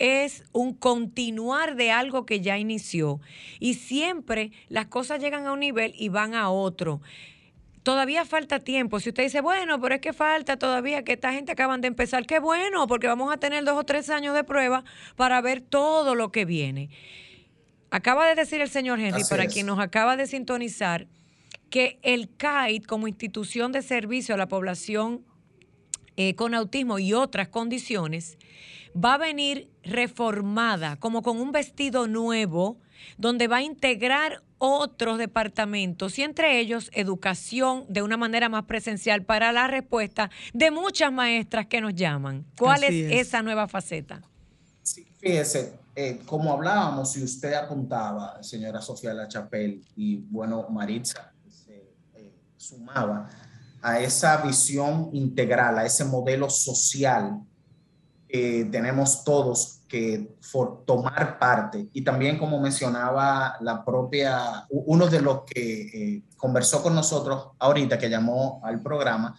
[0.00, 3.20] es un continuar de algo que ya inició.
[3.60, 7.00] Y siempre las cosas llegan a un nivel y van a otro.
[7.82, 8.98] Todavía falta tiempo.
[8.98, 12.26] Si usted dice, bueno, pero es que falta todavía que esta gente acaban de empezar,
[12.26, 14.84] qué bueno, porque vamos a tener dos o tres años de prueba
[15.16, 16.88] para ver todo lo que viene.
[17.90, 21.08] Acaba de decir el señor Henry, para quien nos acaba de sintonizar,
[21.68, 25.24] que el CAIT como institución de servicio a la población
[26.22, 28.36] eh, con autismo y otras condiciones
[28.94, 32.76] va a venir reformada, como con un vestido nuevo,
[33.16, 39.24] donde va a integrar otros departamentos y entre ellos educación de una manera más presencial
[39.24, 42.44] para la respuesta de muchas maestras que nos llaman.
[42.58, 44.20] ¿Cuál es, esa nueva faceta?
[44.82, 51.32] Sí, fíjese, eh, como hablábamos y usted apuntaba, señora Sofía La Chapelle, y bueno, Maritza
[51.48, 53.26] se eh, sumaba
[53.82, 57.40] a esa visión integral, a ese modelo social
[58.70, 60.36] tenemos todos que
[60.86, 61.88] tomar parte.
[61.92, 67.98] Y también, como mencionaba la propia, uno de los que eh, conversó con nosotros ahorita,
[67.98, 69.38] que llamó al programa,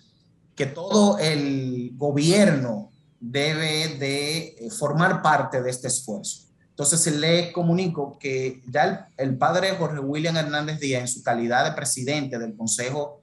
[0.53, 6.49] que todo el gobierno debe de eh, formar parte de este esfuerzo.
[6.69, 8.83] Entonces, le comunico que ya
[9.17, 13.20] el, el padre Jorge William Hernández Díaz, en su calidad de presidente del Consejo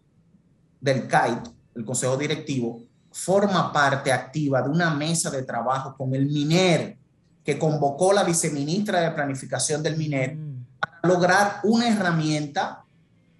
[0.80, 6.26] del CAIT, el Consejo Directivo, forma parte activa de una mesa de trabajo con el
[6.26, 6.96] MINER,
[7.44, 10.66] que convocó la viceministra de Planificación del MINER, mm.
[10.78, 12.84] para lograr una herramienta,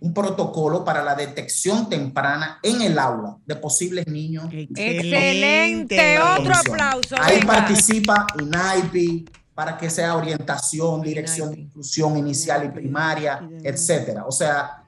[0.01, 4.49] un protocolo para la detección temprana en el aula de posibles niños.
[4.53, 7.17] Excelente, otro aplauso.
[7.21, 9.27] Ahí participa INAIPI,
[9.59, 14.25] para que sea orientación, dirección de inclusión inicial y primaria, etcétera.
[14.25, 14.85] O sea,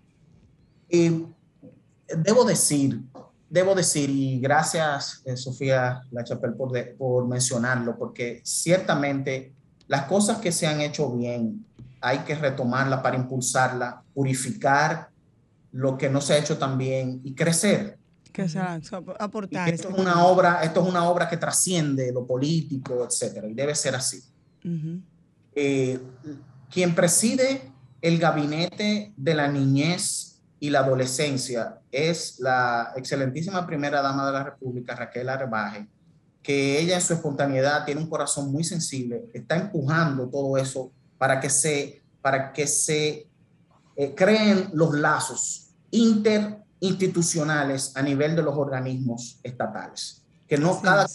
[2.17, 3.01] debo decir,
[3.49, 9.53] debo decir, y gracias eh, Sofía Lachapel por, por mencionarlo, porque ciertamente
[9.89, 11.67] las cosas que se han hecho bien
[12.01, 15.11] hay que retomarla para impulsarla, purificar
[15.73, 17.99] lo que no se ha hecho tan bien y crecer.
[18.33, 18.47] Que
[19.19, 19.69] aportar.
[19.69, 23.75] esto, es una obra, esto es una obra que trasciende lo político, etcétera, y debe
[23.75, 24.23] ser así.
[25.55, 25.99] Eh,
[26.71, 30.30] quien preside el gabinete de la niñez
[30.61, 35.89] y la adolescencia es la excelentísima primera dama de la República, Raquel Arbaje,
[36.43, 41.41] que ella en su espontaneidad tiene un corazón muy sensible, está empujando todo eso para
[41.41, 43.27] que se, para que se
[43.97, 51.07] eh, creen los lazos interinstitucionales a nivel de los organismos estatales, que no cada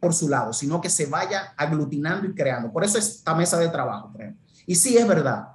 [0.00, 2.72] por su lado, sino que se vaya aglutinando y creando.
[2.72, 4.12] Por eso esta mesa de trabajo,
[4.66, 5.48] Y sí es verdad,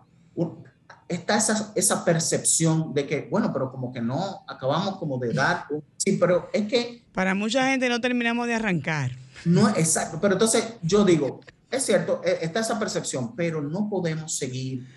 [1.12, 5.66] está esa, esa percepción de que, bueno, pero como que no, acabamos como de dar,
[5.98, 7.04] sí, pero es que...
[7.14, 9.12] Para mucha gente no terminamos de arrancar.
[9.46, 14.36] No, exacto, pero entonces yo digo, es cierto, e, está esa percepción, pero no podemos
[14.36, 14.88] seguir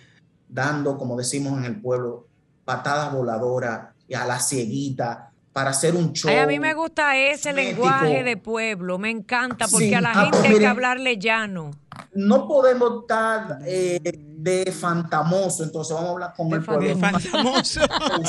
[0.48, 2.28] dando, como decimos en el pueblo,
[2.64, 6.30] patadas voladoras y a la cieguita para hacer un show.
[6.36, 10.38] a mí me gusta ese lenguaje de pueblo, me encanta, porque a la ah, gente
[10.38, 11.70] pues hay que hablarle llano.
[12.12, 14.00] No podemos estar eh,
[14.44, 16.86] de fantamoso, entonces vamos a hablar con el pueblo.
[16.86, 17.80] De fantamoso.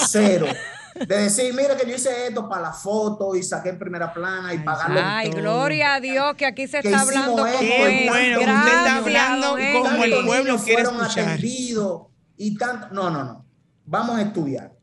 [0.08, 0.47] Cero.
[0.95, 4.54] De decir, mira que yo hice esto para la foto y saqué en primera plana
[4.54, 5.01] y pagarlo.
[5.04, 8.10] Ay, gloria a Dios que aquí se está hablando como es.
[8.10, 11.39] Bueno, Gracias, está hablando como el pueblo quiere escuchar.
[11.43, 12.88] y tanto.
[12.91, 13.45] No, no, no.
[13.86, 14.73] Vamos a estudiar.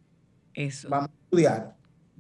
[0.53, 0.89] Eso.
[0.91, 1.73] Vamos a estudiar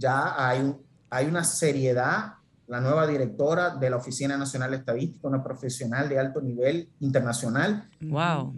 [0.03, 0.75] ya hay,
[1.09, 2.35] hay una seriedad.
[2.73, 7.87] La nueva directora de la Oficina Nacional de Estadística, una profesional de alto nivel internacional.
[8.01, 8.55] Wow.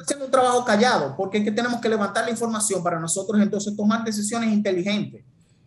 [0.00, 3.74] Haciendo un trabajo callado, porque es que tenemos que levantar la información para nosotros entonces
[3.76, 5.24] tomar decisiones inteligentes.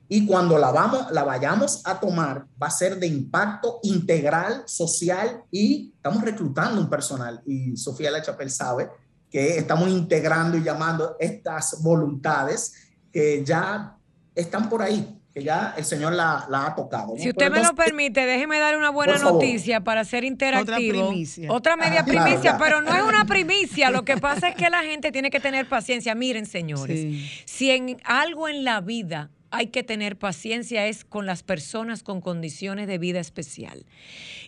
[0.08, 5.44] Y cuando la, vamos, la vayamos a tomar, va a ser de impacto integral, social
[5.52, 7.42] y estamos reclutando un personal.
[7.46, 8.90] Y Sofía Lachapel sabe
[9.30, 12.72] que estamos integrando y llamando estas voluntades
[13.12, 13.98] que ya
[14.34, 17.14] están por ahí, que ya el Señor la, ha tocado.
[17.18, 20.98] Si usted me lo permite, déjeme dar una buena noticia para ser interactivo.
[21.02, 21.52] Otra primicia.
[21.52, 23.92] Otra media ah, primicia, pero no es una primicia.
[23.92, 26.16] Lo que pasa es que la gente tiene que tener paciencia.
[26.16, 31.44] Miren, señores, si en algo en la vida hay que tener paciencia es con las
[31.44, 33.86] personas con condiciones de vida especial.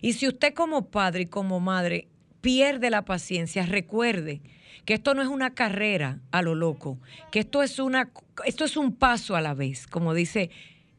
[0.00, 2.08] Y si usted como padre y como madre
[2.40, 4.40] pierde la paciencia, recuerde
[4.86, 6.98] que esto no es una carrera a lo loco,
[7.30, 8.10] que esto es una
[8.46, 10.48] esto es un paso a la vez, como dice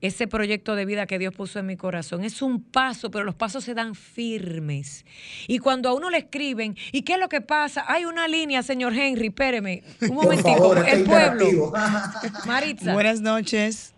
[0.02, 2.24] ese proyecto de vida que Dios puso en mi corazón.
[2.24, 5.06] Es un paso, pero los pasos se dan firmes.
[5.48, 7.86] Y cuando a uno le escriben, ¿y qué es lo que pasa?
[7.88, 11.74] Hay una línea, señor Henry, espéreme, un momentito, el pueblo.
[12.46, 12.94] Maritza.
[12.94, 13.94] Buenas noches.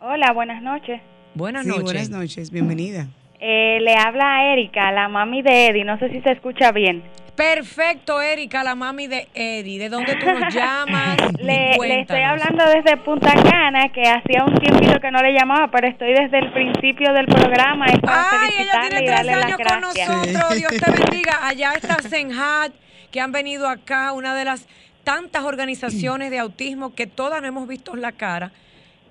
[0.00, 1.00] Hola, buenas noches.
[1.34, 1.82] Buenas noches.
[1.82, 3.08] Buenas noches, bienvenida.
[3.40, 7.02] Eh, le habla a Erika, la mami de Eddie, no sé si se escucha bien.
[7.36, 9.78] Perfecto, Erika, la mami de Eddie.
[9.78, 11.16] ¿De dónde tú nos llamas?
[11.38, 15.68] le, le, estoy hablando desde Punta Cana, que hacía un tiempito que no le llamaba,
[15.72, 17.86] pero estoy desde el principio del programa.
[17.88, 20.54] Y Ay, ella tiene tres años con nosotros.
[20.56, 21.46] Dios te bendiga.
[21.46, 22.72] Allá está Senhat,
[23.10, 24.68] que han venido acá, una de las
[25.02, 28.52] tantas organizaciones de autismo que todas no hemos visto la cara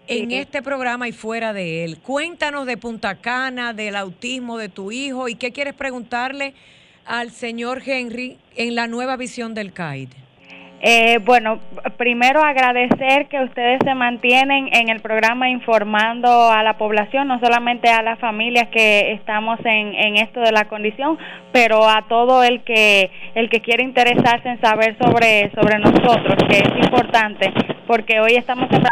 [0.08, 1.98] en este programa y fuera de él.
[2.00, 6.54] Cuéntanos de Punta Cana, del autismo de tu hijo y qué quieres preguntarle
[7.06, 10.10] al señor Henry en la nueva visión del CAID?
[10.86, 11.60] Eh, bueno,
[11.96, 17.90] primero agradecer que ustedes se mantienen en el programa informando a la población, no solamente
[17.90, 21.18] a las familias que estamos en, en esto de la condición,
[21.54, 26.58] pero a todo el que el que quiere interesarse en saber sobre sobre nosotros, que
[26.58, 27.54] es importante,
[27.88, 28.84] porque hoy estamos en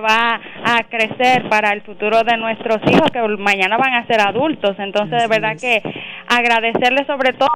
[0.00, 4.76] va a crecer para el futuro de nuestros hijos que mañana van a ser adultos.
[4.78, 5.82] Entonces, de verdad que
[6.28, 7.48] agradecerle sobre todo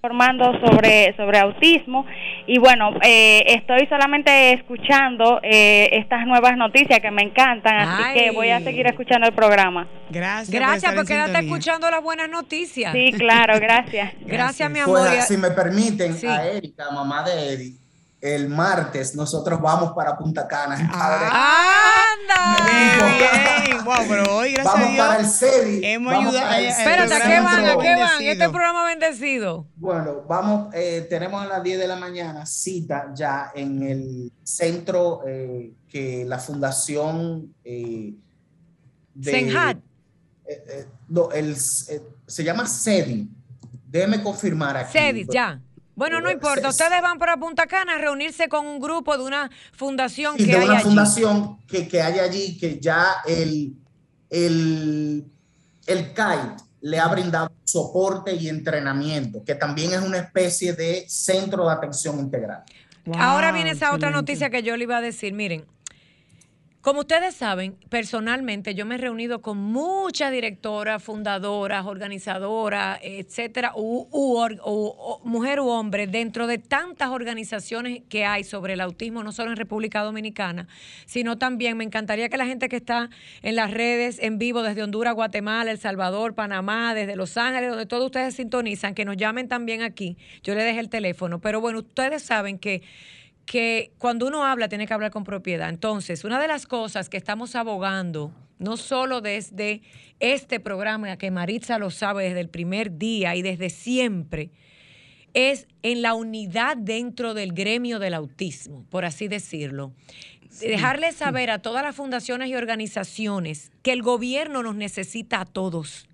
[0.00, 2.06] formando sobre sobre autismo.
[2.46, 8.30] Y bueno eh, estoy solamente escuchando eh, estas nuevas noticias que me encantan así que
[8.30, 9.88] voy a seguir escuchando el programa.
[10.10, 12.92] Gracias gracias por, quedarte escuchando las buenas noticias.
[12.92, 14.12] Sí claro gracias.
[14.20, 15.08] Gracias, mi amor.
[15.26, 17.87] si me permiten a Erika mamá de Eddie
[18.20, 20.90] el martes nosotros vamos para Punta Cana.
[20.92, 22.66] Ah, ¡Anda!
[22.66, 25.80] Bien, Wow, pero hoy, gracias vamos a Dios, para el CEDI.
[25.86, 26.54] Hemos ayudado.
[26.56, 27.64] Espérate, ¿a qué van?
[27.64, 28.22] ¿A qué van?
[28.22, 29.66] Este programa bendecido.
[29.76, 35.22] Bueno, vamos, eh, tenemos a las 10 de la mañana cita ya en el centro
[35.26, 38.14] eh, que la fundación eh,
[39.14, 39.30] de...
[39.30, 39.78] Senhat.
[40.46, 43.28] Eh, no, el, se llama CEDI
[43.90, 44.92] déjeme confirmar aquí.
[44.92, 45.60] Cedis, ya.
[45.98, 46.68] Bueno, no importa.
[46.68, 50.52] Ustedes van para Punta Cana a reunirse con un grupo de una fundación Sí, que
[50.52, 50.84] de hay una allí.
[50.84, 53.74] fundación que, que hay allí, que ya el,
[54.30, 55.24] el,
[55.86, 61.66] el CAIT le ha brindado soporte y entrenamiento, que también es una especie de centro
[61.66, 62.62] de atención integral.
[63.16, 65.32] Ahora viene esa otra noticia que yo le iba a decir.
[65.32, 65.64] Miren,
[66.88, 74.06] como ustedes saben, personalmente yo me he reunido con muchas directoras, fundadoras, organizadoras, etcétera, u,
[75.22, 79.58] mujer u hombre, dentro de tantas organizaciones que hay sobre el autismo, no solo en
[79.58, 80.66] República Dominicana,
[81.04, 83.10] sino también me encantaría que la gente que está
[83.42, 87.84] en las redes en vivo desde Honduras, Guatemala, El Salvador, Panamá, desde Los Ángeles, donde
[87.84, 90.16] todos ustedes sintonizan, que nos llamen también aquí.
[90.42, 92.80] Yo les dejé el teléfono, pero bueno, ustedes saben que
[93.48, 95.70] que cuando uno habla tiene que hablar con propiedad.
[95.70, 99.80] Entonces, una de las cosas que estamos abogando, no solo desde
[100.20, 104.50] este programa, que Maritza lo sabe desde el primer día y desde siempre,
[105.32, 109.92] es en la unidad dentro del gremio del autismo, por así decirlo.
[110.60, 116.07] Dejarle saber a todas las fundaciones y organizaciones que el gobierno nos necesita a todos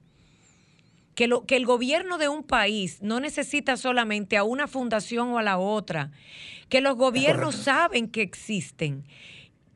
[1.15, 5.39] que, lo, que el gobierno de un país no necesita solamente a una fundación o
[5.39, 6.11] a la otra,
[6.69, 9.05] que los gobiernos saben que existen,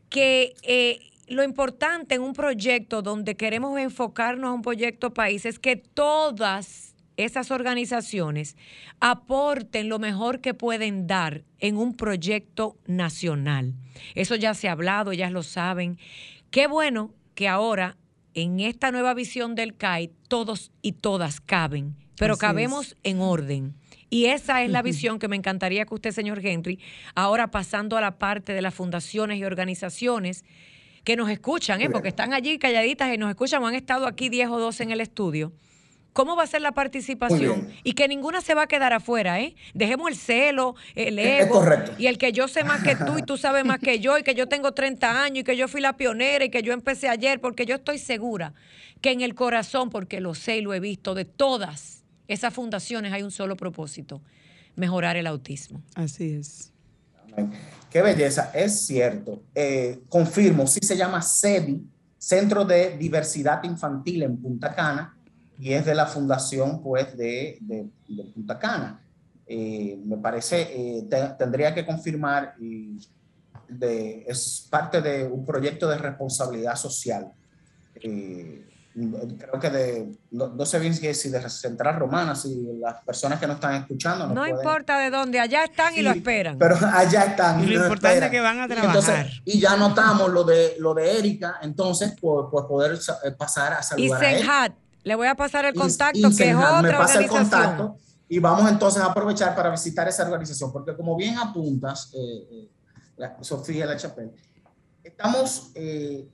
[0.09, 5.59] que eh, lo importante en un proyecto donde queremos enfocarnos a un proyecto país es
[5.59, 8.57] que todas esas organizaciones
[9.01, 13.75] aporten lo mejor que pueden dar en un proyecto nacional.
[14.15, 15.99] Eso ya se ha hablado, ya lo saben.
[16.51, 17.97] Qué bueno que ahora
[18.43, 22.97] en esta nueva visión del CAI todos y todas caben, pero Así cabemos es.
[23.05, 23.75] en orden.
[24.11, 26.79] Y esa es la visión que me encantaría que usted, señor Henry,
[27.15, 30.45] ahora pasando a la parte de las fundaciones y organizaciones
[31.05, 31.91] que nos escuchan, ¿eh?
[31.91, 34.91] porque están allí calladitas y nos escuchan, o han estado aquí 10 o 12 en
[34.93, 35.53] el estudio.
[36.19, 37.69] ¿Cómo va a ser la participación?
[37.85, 39.55] Y que ninguna se va a quedar afuera, ¿eh?
[39.73, 41.61] Dejemos el celo, el Es ego.
[41.61, 41.93] correcto.
[41.97, 44.25] Y el que yo sé más que tú y tú sabes más que yo y
[44.25, 47.09] que yo tengo 30 años y que yo fui la pionera y que yo empecé
[47.09, 48.53] ayer, porque yo estoy segura
[49.01, 53.13] que en el corazón, porque lo sé y lo he visto, de todas esas fundaciones
[53.13, 54.21] hay un solo propósito,
[54.75, 55.85] mejorar el autismo.
[55.95, 56.73] Así es.
[57.91, 59.41] Qué belleza, es cierto.
[59.55, 61.81] Eh, confirmo, sí se llama CEDI,
[62.19, 65.15] Centro de Diversidad Infantil en Punta Cana,
[65.59, 69.01] y es de la fundación, pues, de, de- de Punta Cana.
[69.47, 72.99] Eh, me parece, eh, te- tendría que confirmar, y
[73.69, 77.31] de, es parte de un proyecto de responsabilidad social.
[77.97, 78.65] Eh,
[79.39, 83.39] creo que de, no, no sé bien si, si de Central Romana, si las personas
[83.39, 86.59] que nos están escuchando No pueden- importa de dónde, allá están y lo esperan.
[86.59, 87.61] pero allá están.
[87.63, 88.25] Y lo nos importante esperan.
[88.25, 88.97] es que van a Y trabajar.
[88.97, 93.75] entonces- y ya notamos lo de, lo de Erika, entonces, pues, pues poder eh, pasar
[93.75, 94.39] a Y saludar a él.
[94.41, 94.73] Senhat,
[95.09, 97.25] le voy a pasar el Y- contacto, y que es Senhat, me otra pasa el
[97.25, 97.63] organización.
[97.75, 97.97] contacto
[98.29, 102.19] y vamos entonces a aprovechar para visitar esa organización, porque como bien apuntas, eh,
[102.53, 102.69] eh,
[103.17, 104.33] la- Sofía La Chapelle,
[105.03, 106.29] estamos eh,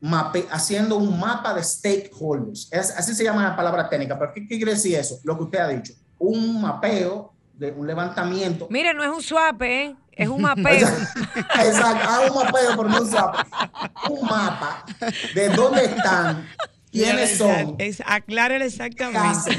[0.00, 2.68] mape- haciendo un mapa de stakeholders.
[2.72, 5.18] Es, así se llama la palabra técnica, pero ¿qué, qué quiere decir eso?
[5.24, 9.60] Lo que usted ha dicho, un mapeo, de un levantamiento Mire, no es un swap,
[9.62, 9.94] ¿eh?
[10.12, 10.88] es un mapeo.
[11.64, 13.46] Exacto, ah, un mapeo, pero no un mapa.
[14.10, 14.84] Un mapa
[15.34, 16.48] de dónde están,
[16.92, 19.50] quiénes son, Es, exactamente.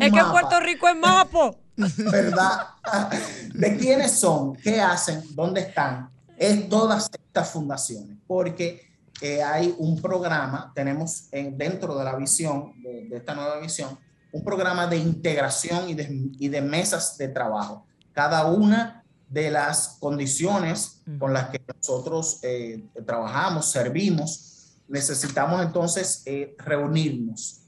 [0.00, 1.58] es que Puerto Rico es mapo.
[1.76, 2.68] ¿verdad?
[3.54, 8.82] De quiénes son, qué hacen, dónde están, es todas estas fundaciones, porque
[9.20, 13.98] eh, hay un programa, tenemos en- dentro de la visión, de, de esta nueva visión,
[14.32, 17.86] un programa de integración y de, y de mesas de trabajo.
[18.12, 24.55] Cada una de las condiciones con las que nosotros eh, trabajamos, servimos,
[24.88, 27.60] necesitamos entonces eh, reunirnos,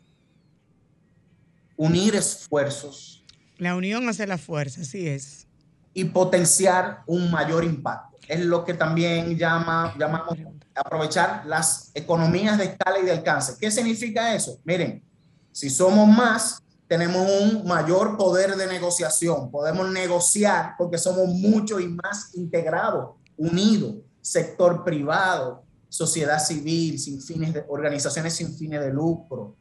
[1.76, 3.24] unir esfuerzos
[3.56, 5.46] La unión hace la fuerza, así es.
[5.94, 8.16] y potenciar un mayor impacto.
[8.28, 10.36] Es lo que también llama, llamamos
[10.74, 13.56] aprovechar las economías de escala y de alcance.
[13.58, 14.58] ¿Qué significa eso?
[14.64, 15.02] Miren,
[15.50, 19.50] si somos más, tenemos un mayor poder de negociación.
[19.50, 27.54] Podemos negociar porque somos mucho y más integrados, unidos, sector privado, sociedad civil, sin fines
[27.54, 29.56] de, organizaciones sin fines de lucro,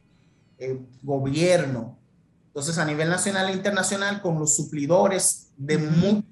[0.58, 1.98] eh, gobierno.
[2.48, 6.22] Entonces, a nivel nacional e internacional, con los suplidores de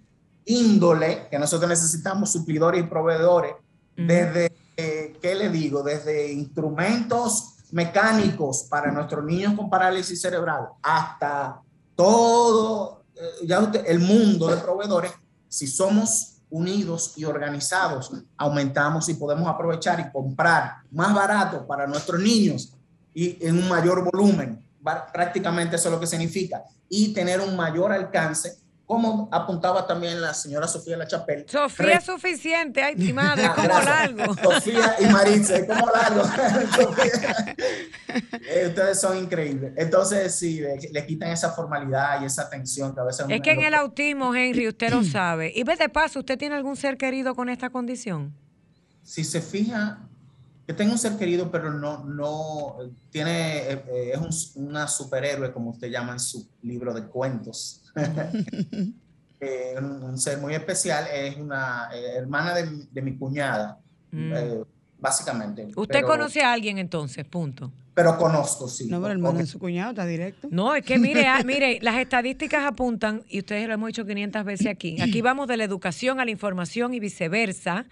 [0.45, 3.55] índole, que nosotros necesitamos suplidores y proveedores,
[3.97, 5.83] desde, eh, ¿qué le digo?
[5.83, 11.61] Desde instrumentos mecánicos para nuestros niños con parálisis cerebral hasta
[11.97, 15.13] todo eh, ya usted- el mundo de proveedores,
[15.49, 22.21] si somos unidos y organizados, aumentamos y podemos aprovechar y comprar más barato para nuestros
[22.21, 22.73] niños
[23.13, 24.63] y en un mayor volumen.
[25.13, 30.33] prácticamente eso es lo que significa, y tener un mayor alcance como apuntaba también la
[30.33, 31.45] señora Sofía La Chapelle.
[31.49, 34.35] Sofía es suficiente, ay, mi madre, como largo.
[34.35, 36.23] Sofía y Maritza, es como largo.
[38.69, 39.73] Ustedes son increíbles.
[39.77, 40.61] Entonces, sí,
[40.93, 43.27] le, quitan esa formalidad y esa tensión que a veces...
[43.29, 45.53] Es que en el autismo, Henry, usted lo sabe.
[45.55, 48.35] Y ve de paso, ¿usted tiene algún ser querido con esta condición?
[49.03, 49.99] Si se fija,
[50.69, 52.77] yo tengo un ser querido, pero no, no,
[53.11, 57.83] tiene, eh, eh, es un, una superhéroe, como usted llama en su libro de cuentos.
[59.39, 63.79] Eh, un, ser muy especial, es una hermana de, mi cuñada,
[64.11, 64.33] mm.
[64.99, 65.69] básicamente.
[65.77, 67.23] ¿Usted conoce a alguien entonces?
[67.27, 67.71] Punto.
[67.93, 68.87] Pero conozco, sí.
[68.89, 70.49] No, pero el hermano de su cuñado está directo.
[70.51, 74.43] No, es que mire, ah, mire, las estadísticas apuntan, y ustedes lo hemos dicho 500
[74.43, 77.85] veces aquí, aquí vamos de la educación a la información y viceversa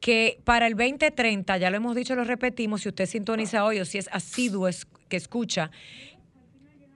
[0.00, 3.84] que para el 2030, ya lo hemos dicho, lo repetimos, si usted sintoniza hoy o
[3.84, 4.68] si es asiduo
[5.08, 5.70] que escucha,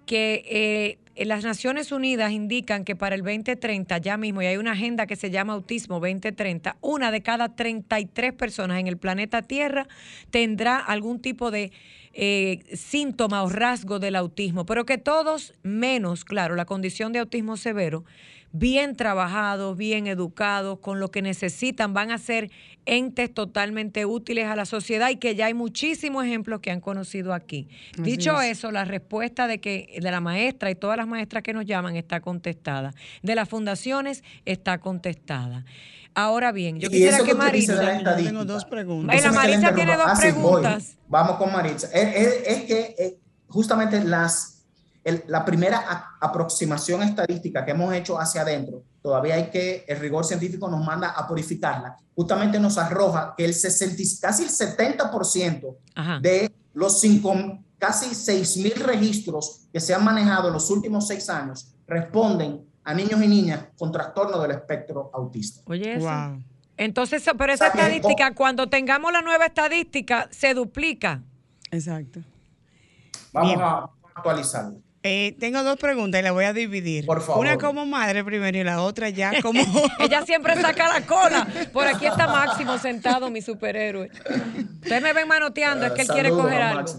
[0.07, 4.73] que eh, las Naciones Unidas indican que para el 2030 ya mismo, y hay una
[4.73, 9.87] agenda que se llama Autismo 2030, una de cada 33 personas en el planeta Tierra
[10.31, 11.73] tendrá algún tipo de
[12.15, 17.57] eh, síntoma o rasgo del autismo, pero que todos menos, claro, la condición de autismo
[17.57, 18.05] severo,
[18.53, 22.51] bien trabajados, bien educados, con lo que necesitan, van a ser
[22.85, 27.33] entes totalmente útiles a la sociedad y que ya hay muchísimos ejemplos que han conocido
[27.33, 27.69] aquí.
[27.97, 31.65] Dicho eso, la respuesta de que de la maestra y todas las maestras que nos
[31.65, 32.93] llaman está contestada.
[33.23, 35.65] De las fundaciones está contestada.
[36.15, 38.03] Ahora bien, yo quisiera que Maritza.
[38.17, 39.23] Tengo dos preguntas.
[39.23, 40.97] la Maritza tiene dos preguntas.
[41.09, 41.89] Vamos con Maritza.
[41.93, 44.52] Es, que eh, justamente las
[45.27, 50.69] la primera aproximación estadística que hemos hecho hacia adentro, todavía hay que, el rigor científico
[50.69, 57.01] nos manda a purificarla, justamente nos arroja que el 60, casi el 70% de los
[57.01, 57.35] cinco,
[57.79, 62.95] casi 6 mil registros que se han manejado en los últimos seis años responden a
[62.95, 65.63] niños y niñas con trastorno del espectro autista.
[65.67, 66.09] Oye, eso.
[66.77, 71.23] Entonces, pero esa estadística, cuando tengamos la nueva estadística, se duplica.
[71.71, 72.21] Exacto.
[73.33, 74.79] Vamos a actualizarla.
[75.05, 77.07] Eh, tengo dos preguntas y las voy a dividir.
[77.07, 77.45] Por favor.
[77.45, 79.61] Una como madre primero y la otra ya como...
[79.99, 81.49] Ella siempre saca la cola.
[81.73, 84.11] Por aquí está Máximo sentado, mi superhéroe.
[84.83, 86.93] Ustedes me ven manoteando, es que él quiere coger algo.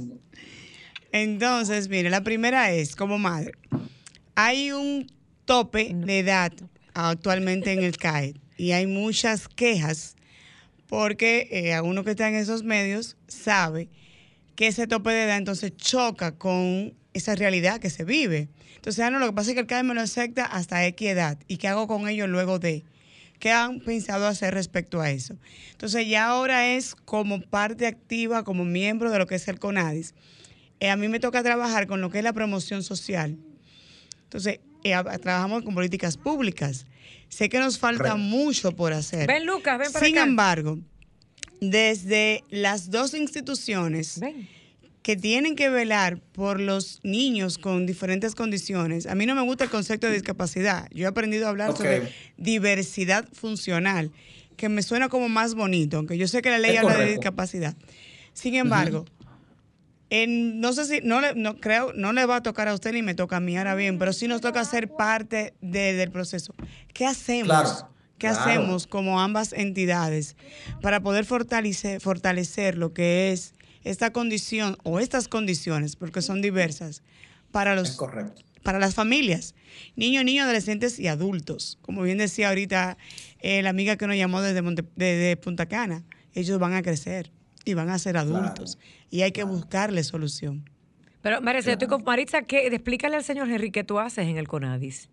[1.14, 3.54] Entonces, mire, la primera es, como madre,
[4.36, 5.08] hay un
[5.45, 6.51] tope de edad
[6.93, 10.16] actualmente en el CAE y hay muchas quejas
[10.88, 13.89] porque eh, a uno que está en esos medios sabe
[14.56, 18.49] que ese tope de edad entonces choca con esa realidad que se vive.
[18.76, 21.07] Entonces, ah, no, lo que pasa es que el CAE me lo acepta hasta X
[21.07, 21.38] edad.
[21.47, 22.84] ¿Y qué hago con ellos luego de?
[23.39, 25.36] ¿Qué han pensado hacer respecto a eso?
[25.72, 30.14] Entonces, ya ahora es como parte activa, como miembro de lo que es el CONADIS.
[30.80, 33.38] Eh, a mí me toca trabajar con lo que es la promoción social.
[34.24, 36.86] Entonces, eh, trabajamos con políticas públicas.
[37.30, 39.28] Sé que nos falta mucho por hacer.
[39.28, 40.80] Ven, Lucas, ven para Sin embargo,
[41.59, 44.20] desde las dos instituciones
[45.04, 49.06] que tienen que velar por los niños con diferentes condiciones.
[49.06, 50.88] A mí no me gusta el concepto de discapacidad.
[50.91, 54.12] Yo he aprendido a hablar sobre diversidad funcional,
[54.56, 57.76] que me suena como más bonito, aunque yo sé que la ley habla de discapacidad.
[58.32, 59.06] Sin embargo,
[60.10, 63.01] no sé si, no, le, no creo, no le va a tocar a usted ni
[63.01, 66.56] me toca a mí ahora bien, pero sí nos toca ser parte del proceso.
[66.93, 67.86] ¿Qué hacemos?
[68.18, 70.38] ¿Qué hacemos como ambas entidades
[70.82, 77.03] para poder fortalecer, fortalecer lo que es esta condición o estas condiciones, porque son diversas,
[77.51, 77.97] para los
[78.63, 79.55] para las familias,
[79.95, 81.77] niños, niños, adolescentes y adultos.
[81.81, 82.97] Como bien decía ahorita
[83.39, 86.03] eh, la amiga que nos llamó desde, Punta Cana,
[86.34, 87.29] ellos van a crecer
[87.65, 88.79] y van a ser adultos
[89.09, 90.69] y hay que buscarle solución.
[91.21, 94.38] Pero Maritza, yo estoy con Maritza, que, explícale al señor Henry qué tú haces en
[94.38, 95.09] el CONADIS.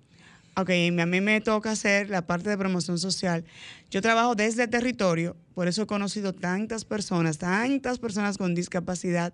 [0.61, 3.45] Ok, a mí me toca hacer la parte de promoción social.
[3.91, 9.33] Yo trabajo desde el territorio, por eso he conocido tantas personas, tantas personas con discapacidad.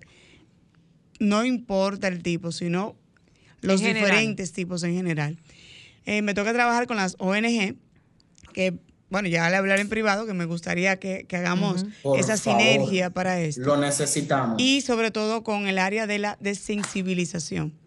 [1.18, 2.95] No importa el tipo, sino
[3.61, 5.37] los diferentes tipos en general.
[6.05, 7.77] Eh, me toca trabajar con las ONG,
[8.53, 8.79] que,
[9.11, 13.62] bueno, ya le hablar en privado, que me gustaría que, hagamos esa sinergia para esto.
[13.62, 14.62] Lo necesitamos.
[14.62, 17.86] Y sobre todo con el área de la desensibilización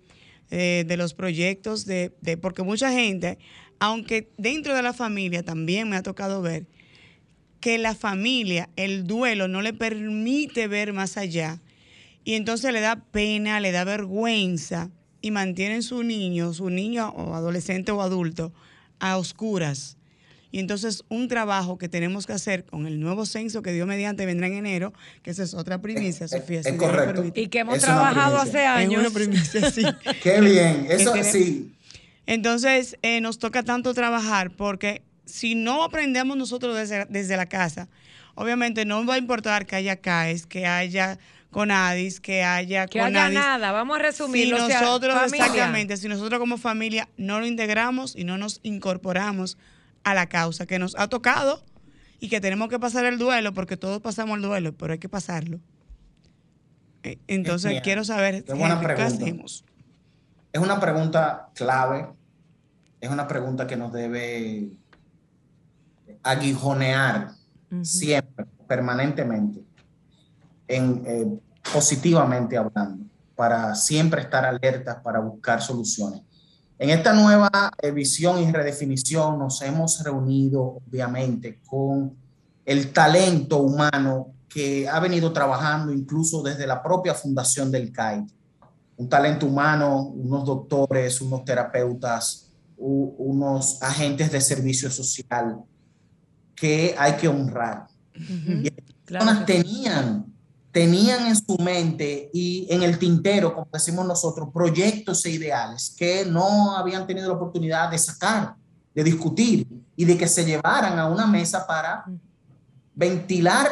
[0.51, 3.37] eh, de los proyectos, de, de, porque mucha gente,
[3.79, 6.65] aunque dentro de la familia también me ha tocado ver
[7.59, 11.61] que la familia, el duelo no le permite ver más allá
[12.23, 14.89] y entonces le da pena, le da vergüenza
[15.21, 18.53] y mantienen su niño, su niño o adolescente o adulto
[18.99, 19.98] a oscuras.
[20.51, 24.25] Y entonces un trabajo que tenemos que hacer con el nuevo censo que Dios mediante
[24.25, 26.59] vendrá en enero, que esa es otra primicia, Sofía.
[26.61, 27.13] es si Dios lo correcto.
[27.15, 27.41] permite.
[27.41, 29.01] Y que hemos Es trabajado hace Es años.
[29.01, 29.83] una primicia, sí.
[30.23, 31.71] Qué bien, eso sí.
[32.25, 37.87] Entonces, eh, nos toca tanto trabajar porque si no aprendemos nosotros desde, desde la casa,
[38.35, 41.19] obviamente no va a importar que haya CAES, que haya
[41.51, 44.63] CONADIS, que haya Que haya nada, vamos a Si resumirlo.
[44.63, 45.45] o sea, nosotros, familia.
[45.45, 49.57] exactamente, si nosotros como familia no lo integramos y no nos incorporamos
[50.03, 51.63] a la causa que nos ha tocado
[52.19, 55.09] y que tenemos que pasar el duelo, porque todos pasamos el duelo, pero hay que
[55.09, 55.59] pasarlo.
[57.03, 57.83] Eh, Entonces, Bien.
[57.83, 59.23] quiero saber Qué buena Henry, ¿qué pregunta.
[59.23, 59.65] hacemos?
[60.51, 62.09] Es una pregunta clave,
[62.99, 64.69] es una pregunta que nos debe
[66.23, 67.31] aguijonear
[67.83, 69.61] siempre, permanentemente,
[70.67, 71.39] en, eh,
[71.71, 76.21] positivamente hablando, para siempre estar alertas, para buscar soluciones.
[76.80, 77.49] En esta nueva
[77.82, 82.15] eh, visión y redefinición nos hemos reunido, obviamente, con
[82.65, 88.25] el talento humano que ha venido trabajando incluso desde la propia fundación del CAI.
[88.97, 95.57] Un talento humano, unos doctores, unos terapeutas, u- unos agentes de servicio social
[96.55, 97.88] que hay que honrar.
[98.15, 99.63] Y estas personas que sí.
[99.63, 100.28] tenían,
[100.72, 106.26] tenían en su mente y en el tintero, como decimos nosotros, proyectos e ideales que
[106.26, 108.55] no habían tenido la oportunidad de sacar,
[108.93, 112.05] de discutir y de que se llevaran a una mesa para
[112.93, 113.67] ventilar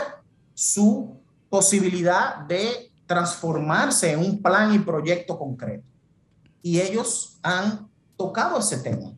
[0.53, 1.15] su
[1.49, 5.85] posibilidad de transformarse en un plan y proyecto concreto.
[6.61, 7.87] Y ellos han
[8.17, 9.13] tocado ese tema.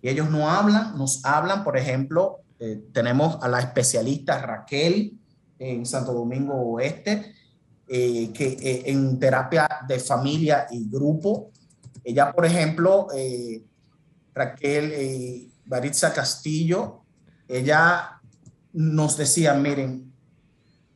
[0.00, 5.17] Y ellos no hablan, nos hablan, por ejemplo, eh, tenemos a la especialista Raquel
[5.58, 7.34] en Santo Domingo Oeste,
[7.88, 11.50] eh, que eh, en terapia de familia y grupo,
[12.04, 13.62] ella, por ejemplo, eh,
[14.34, 17.02] Raquel eh, Baritza Castillo,
[17.46, 18.20] ella
[18.72, 20.12] nos decía, miren,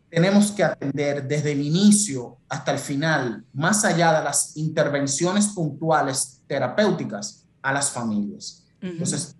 [0.08, 6.42] tenemos que atender desde el inicio hasta el final, más allá de las intervenciones puntuales
[6.46, 8.64] terapéuticas a las familias.
[8.80, 9.36] Entonces,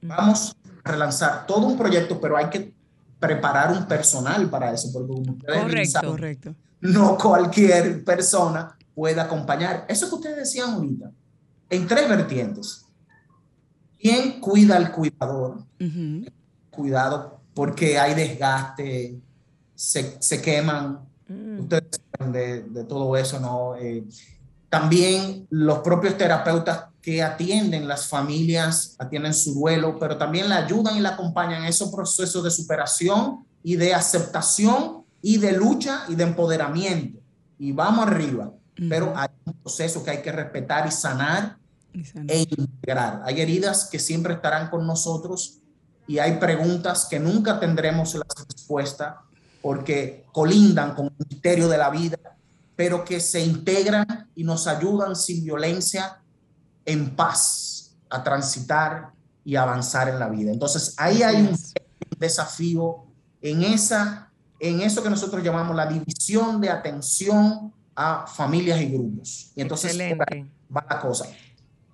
[0.00, 2.74] vamos a relanzar todo un proyecto, pero hay que
[3.22, 5.90] preparar un personal para eso, porque como ustedes Correcto.
[5.92, 6.54] saben, Correcto.
[6.80, 9.86] no cualquier persona puede acompañar.
[9.88, 11.12] Eso que ustedes decían ahorita,
[11.70, 12.84] en tres vertientes.
[14.00, 15.62] ¿Quién cuida al cuidador?
[16.68, 19.20] Cuidado, porque hay desgaste,
[19.76, 20.98] se, se queman.
[21.28, 21.60] Mm.
[21.60, 23.76] Ustedes saben de, de todo eso, ¿no?
[23.76, 24.04] Eh,
[24.68, 30.96] también los propios terapeutas que atienden las familias, atienden su duelo, pero también la ayudan
[30.96, 36.14] y la acompañan en esos procesos de superación y de aceptación y de lucha y
[36.14, 37.18] de empoderamiento.
[37.58, 38.52] Y vamos arriba,
[38.88, 41.58] pero hay un proceso que hay que respetar y sanar
[41.92, 42.32] Y sana.
[42.32, 43.22] e integrar.
[43.24, 45.58] Hay heridas que siempre estarán con nosotros
[46.06, 49.22] y hay preguntas que nunca tendremos la respuesta
[49.60, 52.18] porque colindan con el misterio de la vida,
[52.76, 56.21] pero que se integran y nos ayudan sin violencia
[56.84, 59.10] en paz a transitar
[59.44, 60.50] y avanzar en la vida.
[60.52, 61.56] Entonces, ahí hay un
[62.18, 63.04] desafío
[63.40, 64.28] en esa
[64.60, 69.50] en eso que nosotros llamamos la división de atención a familias y grupos.
[69.56, 69.98] Y entonces
[70.74, 71.26] va la cosa,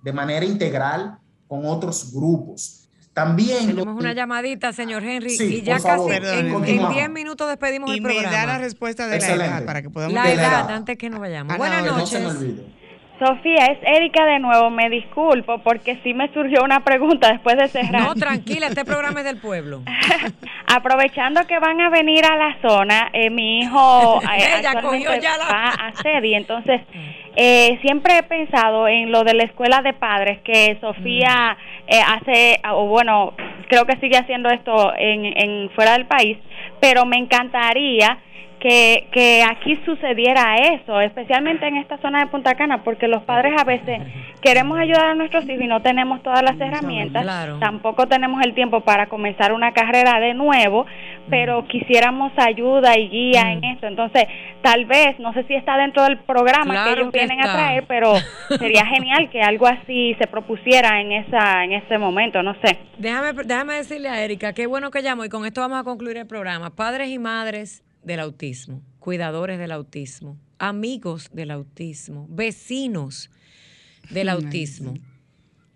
[0.03, 1.17] de manera integral
[1.47, 2.87] con otros grupos.
[3.11, 6.53] También lo- Tenemos una llamadita, señor Henry, Sí, y ya por favor, casi en- en
[6.53, 6.93] continuamos.
[6.93, 8.57] 10 minutos despedimos Y el me da la programa.
[8.59, 9.45] respuesta de la Excelente.
[9.57, 10.75] edad para que podamos La de la edad, edad.
[10.75, 11.53] antes que nos vayamos.
[11.55, 12.78] Ah, Buenas no, que no
[13.19, 17.67] Sofía, es Erika de nuevo, me disculpo porque sí me surgió una pregunta después de
[17.67, 18.01] cerrar.
[18.01, 19.81] No, tranquila, este programa es del pueblo.
[20.67, 25.21] Aprovechando que van a venir a la zona, eh, mi hijo eh, Ella actualmente cogió
[25.21, 26.81] ya la- va a CEDI, entonces
[27.35, 31.57] eh, siempre he pensado en lo de la escuela de padres que Sofía
[31.87, 33.33] eh, hace, o bueno,
[33.67, 36.37] creo que sigue haciendo esto en, en fuera del país,
[36.79, 38.17] pero me encantaría
[38.59, 43.53] que, que aquí sucediera eso, especialmente en esta zona de Punta Cana, porque los padres
[43.59, 43.99] a veces
[44.41, 47.59] queremos ayudar a nuestros hijos y no tenemos todas las herramientas, Claro.
[47.59, 50.85] tampoco tenemos el tiempo para comenzar una carrera de nuevo,
[51.29, 53.47] pero quisiéramos ayuda y guía Mm.
[53.51, 53.87] en esto.
[53.87, 54.23] Entonces,
[54.61, 57.53] tal vez, no sé si está dentro del programa Claro que ellos que vienen está.
[57.53, 58.13] a traer, pero
[58.59, 62.77] sería genial que algo así se propusiera en esa en ese momento, no sé.
[62.97, 66.17] Déjame, déjame decirle a Erika, qué bueno que llamó y con esto vamos a concluir
[66.17, 66.69] el programa.
[66.75, 73.29] Padres y madres del autismo, cuidadores del autismo, amigos del autismo, vecinos
[74.09, 74.95] del autismo.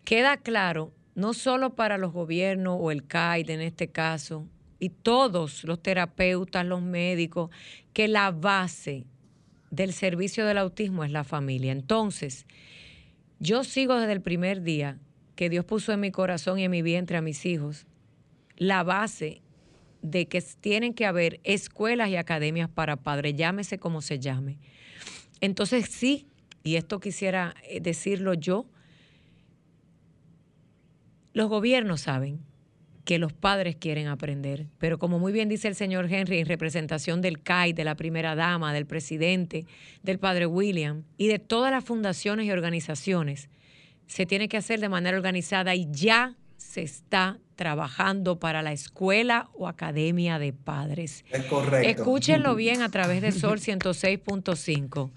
[0.03, 4.47] Queda claro, no solo para los gobiernos o el CAID en este caso,
[4.79, 7.51] y todos los terapeutas, los médicos,
[7.93, 9.05] que la base
[9.69, 11.71] del servicio del autismo es la familia.
[11.71, 12.47] Entonces,
[13.39, 14.97] yo sigo desde el primer día
[15.35, 17.85] que Dios puso en mi corazón y en mi vientre a mis hijos,
[18.57, 19.42] la base
[20.03, 24.59] de que tienen que haber escuelas y academias para padres, llámese como se llame.
[25.41, 26.27] Entonces sí,
[26.63, 28.67] y esto quisiera eh, decirlo yo,
[31.33, 32.41] los gobiernos saben
[33.05, 37.21] que los padres quieren aprender, pero como muy bien dice el señor Henry en representación
[37.21, 39.65] del CAI, de la primera dama, del presidente,
[40.03, 43.49] del padre William y de todas las fundaciones y organizaciones,
[44.07, 49.49] se tiene que hacer de manera organizada y ya se está trabajando para la escuela
[49.53, 51.23] o academia de padres.
[51.29, 52.01] Es correcto.
[52.01, 55.11] Escúchenlo bien a través de Sol 106.5.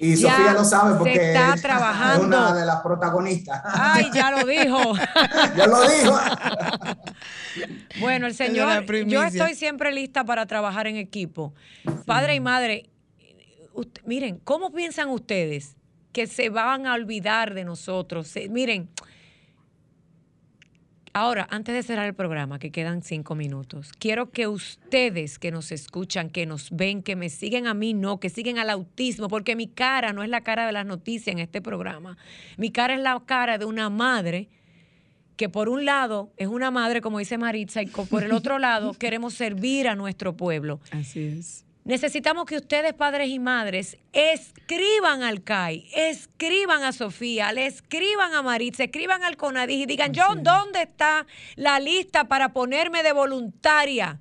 [0.00, 2.22] Y Sofía lo sabe porque está trabajando.
[2.22, 3.60] es una de las protagonistas.
[3.64, 4.94] Ay, ya lo dijo.
[5.56, 6.18] ya lo dijo.
[8.00, 11.54] bueno, el señor, yo estoy siempre lista para trabajar en equipo.
[12.06, 12.88] Padre y madre,
[14.06, 15.76] miren, ¿cómo piensan ustedes
[16.12, 18.32] que se van a olvidar de nosotros?
[18.48, 18.88] miren,
[21.12, 25.72] Ahora, antes de cerrar el programa, que quedan cinco minutos, quiero que ustedes que nos
[25.72, 29.56] escuchan, que nos ven, que me siguen a mí, no, que siguen al autismo, porque
[29.56, 32.16] mi cara no es la cara de las noticias en este programa.
[32.56, 34.48] Mi cara es la cara de una madre
[35.36, 38.92] que por un lado es una madre, como dice Maritza, y por el otro lado
[38.98, 40.80] queremos servir a nuestro pueblo.
[40.92, 41.64] Así es.
[41.84, 48.42] Necesitamos que ustedes, padres y madres, escriban al CAI, escriban a Sofía, le escriban a
[48.42, 51.26] Maritza, escriban al CONADIS y digan, John, ¿dónde está
[51.56, 54.20] la lista para ponerme de voluntaria?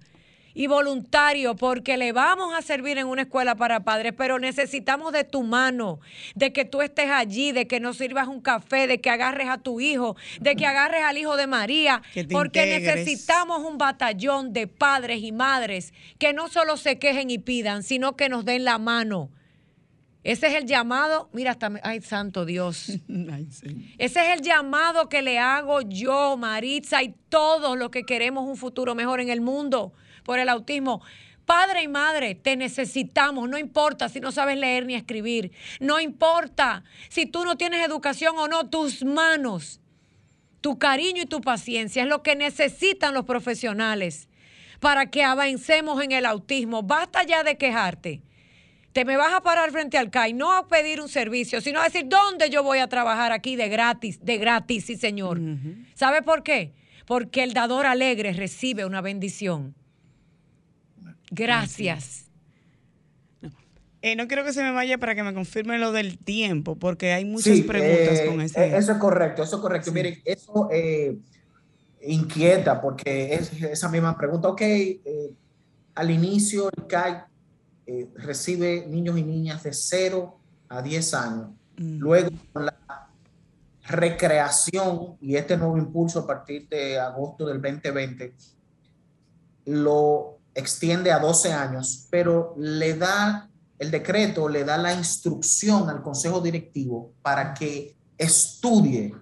[0.59, 5.23] Y voluntario porque le vamos a servir en una escuela para padres, pero necesitamos de
[5.23, 6.01] tu mano,
[6.35, 9.59] de que tú estés allí, de que no sirvas un café, de que agarres a
[9.59, 15.23] tu hijo, de que agarres al hijo de María, porque necesitamos un batallón de padres
[15.23, 19.29] y madres que no solo se quejen y pidan, sino que nos den la mano.
[20.25, 22.89] Ese es el llamado, mira, hasta, ay, santo Dios.
[23.97, 28.57] Ese es el llamado que le hago yo, Maritza, y todos los que queremos un
[28.57, 29.93] futuro mejor en el mundo
[30.29, 31.01] por el autismo.
[31.47, 36.83] Padre y madre, te necesitamos, no importa si no sabes leer ni escribir, no importa
[37.09, 39.81] si tú no tienes educación o no, tus manos,
[40.61, 44.29] tu cariño y tu paciencia es lo que necesitan los profesionales
[44.79, 46.83] para que avancemos en el autismo.
[46.83, 48.21] Basta ya de quejarte.
[48.93, 51.85] Te me vas a parar frente al CAI, no a pedir un servicio, sino a
[51.85, 54.23] decir, ¿dónde yo voy a trabajar aquí de gratis?
[54.23, 55.41] De gratis, sí, señor.
[55.95, 56.73] ¿Sabe por qué?
[57.07, 59.73] Porque el dador alegre recibe una bendición.
[61.31, 62.25] Gracias.
[64.01, 67.11] Eh, no quiero que se me vaya para que me confirme lo del tiempo, porque
[67.11, 68.65] hay muchas preguntas con eh, ese.
[68.65, 69.91] Eh, eso es correcto, eso es correcto.
[69.91, 70.69] Miren, eso
[72.01, 74.47] inquieta, porque es esa misma pregunta.
[74.47, 74.61] Ok,
[75.95, 77.23] al inicio el CAI
[78.15, 81.49] recibe niños y niñas de 0 a 10 años.
[81.77, 81.99] Mm.
[81.99, 82.77] Luego, con la
[83.85, 88.33] recreación y este nuevo impulso a partir de agosto del 2020,
[89.65, 96.01] lo extiende a 12 años, pero le da, el decreto le da la instrucción al
[96.01, 99.13] Consejo Directivo para que estudie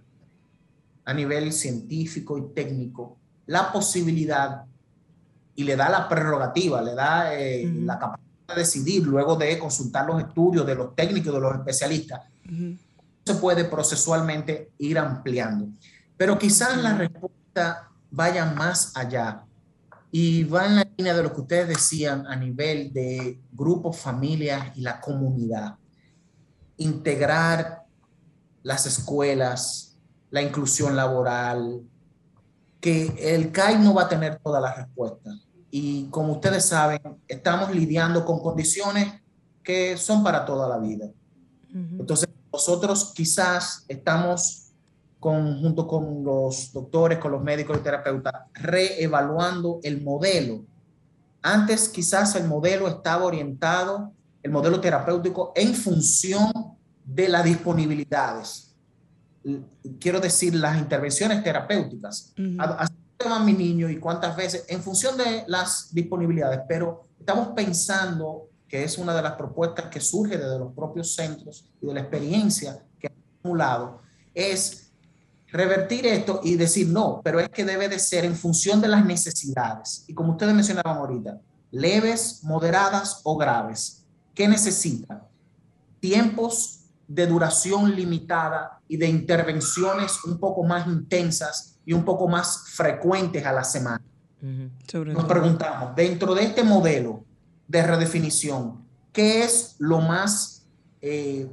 [1.06, 4.66] a nivel científico y técnico la posibilidad
[5.56, 10.06] y le da la prerrogativa, le da eh, la capacidad de decidir luego de consultar
[10.06, 12.22] los estudios de los técnicos, de los especialistas.
[13.26, 15.68] Se puede procesualmente ir ampliando.
[16.16, 19.47] Pero quizás la respuesta vaya más allá
[20.12, 24.76] y va en la línea de lo que ustedes decían a nivel de grupos, familias
[24.76, 25.76] y la comunidad.
[26.78, 27.86] Integrar
[28.64, 29.98] las escuelas,
[30.30, 31.82] la inclusión laboral,
[32.80, 35.36] que el CAI no va a tener todas las respuestas.
[35.70, 39.22] Y como ustedes saben, estamos lidiando con condiciones
[39.64, 41.10] que son para toda la vida.
[41.74, 44.67] Entonces, nosotros quizás estamos
[45.20, 50.64] junto con los doctores, con los médicos y terapeutas, reevaluando el modelo.
[51.42, 54.12] Antes quizás el modelo estaba orientado,
[54.44, 56.52] el modelo terapéutico, en función
[57.04, 58.76] de las disponibilidades.
[60.00, 62.34] Quiero decir, las intervenciones terapéuticas.
[62.60, 64.66] ¿A dónde van mi niño y cuántas veces?
[64.68, 70.02] En función de las disponibilidades, pero estamos pensando que es una de las propuestas que
[70.02, 74.02] surge desde los propios centros y de la experiencia que han acumulado,
[74.34, 74.87] es
[75.52, 79.06] revertir esto y decir no, pero es que debe de ser en función de las
[79.06, 80.04] necesidades.
[80.08, 81.40] Y como ustedes mencionaban ahorita,
[81.72, 84.06] leves, moderadas o graves.
[84.34, 85.28] ¿Qué necesita?
[86.00, 92.66] Tiempos de duración limitada y de intervenciones un poco más intensas y un poco más
[92.74, 94.04] frecuentes a la semana.
[94.42, 97.24] Nos preguntamos, dentro de este modelo
[97.68, 100.66] de redefinición, ¿qué es lo más
[101.02, 101.50] eh,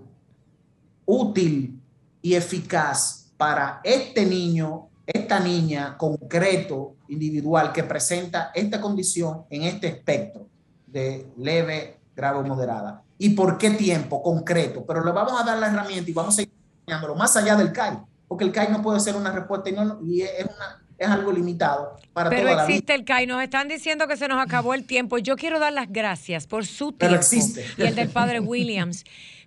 [1.07, 1.81] útil
[2.21, 9.89] y eficaz para este niño, esta niña concreto, individual, que presenta esta condición en este
[9.89, 10.47] espectro
[10.87, 13.03] de leve, grave o moderada.
[13.19, 14.85] ¿Y por qué tiempo concreto?
[14.87, 17.73] Pero le vamos a dar la herramienta y vamos a ir enseñándolo más allá del
[17.73, 21.09] CAI, porque el CAI no puede ser una respuesta y, no, y es, una, es
[21.09, 23.27] algo limitado para Pero toda existe el CAI.
[23.27, 25.19] Nos están diciendo que se nos acabó el tiempo.
[25.19, 26.99] Yo quiero dar las gracias por su tiempo.
[26.99, 27.65] Pero existe.
[27.77, 29.05] Y el del padre Williams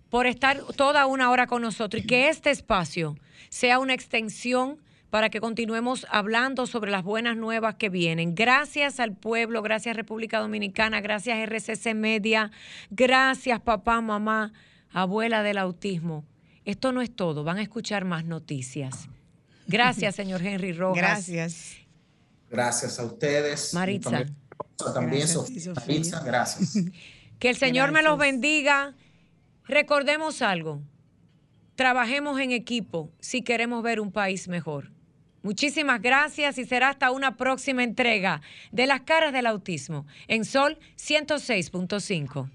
[0.09, 3.15] por estar toda una hora con nosotros y que este espacio
[3.49, 4.79] sea una extensión
[5.09, 8.35] para que continuemos hablando sobre las buenas nuevas que vienen.
[8.35, 12.51] Gracias al pueblo, gracias República Dominicana, gracias RCC Media,
[12.89, 14.53] gracias papá, mamá,
[14.91, 16.25] abuela del autismo.
[16.65, 19.07] Esto no es todo, van a escuchar más noticias.
[19.67, 21.01] Gracias, señor Henry Rojas.
[21.01, 21.77] Gracias.
[22.49, 23.73] Gracias a ustedes.
[23.73, 24.25] Maritza.
[24.93, 25.73] También, Sofía.
[25.73, 26.77] Maritza, gracias.
[27.39, 28.95] Que el Señor me los bendiga.
[29.65, 30.81] Recordemos algo.
[31.77, 34.89] Trabajemos en equipo si queremos ver un país mejor.
[35.43, 40.79] Muchísimas gracias y será hasta una próxima entrega de Las Caras del Autismo en Sol
[40.97, 42.49] 106.5.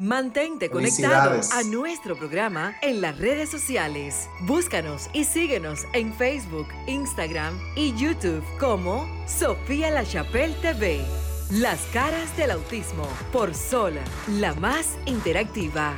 [0.00, 4.28] Mantente conectado a nuestro programa en las redes sociales.
[4.40, 11.00] Búscanos y síguenos en Facebook, Instagram y YouTube como Sofía La Chapelle TV.
[11.52, 13.94] Las caras del autismo por Sol,
[14.26, 15.96] la más interactiva.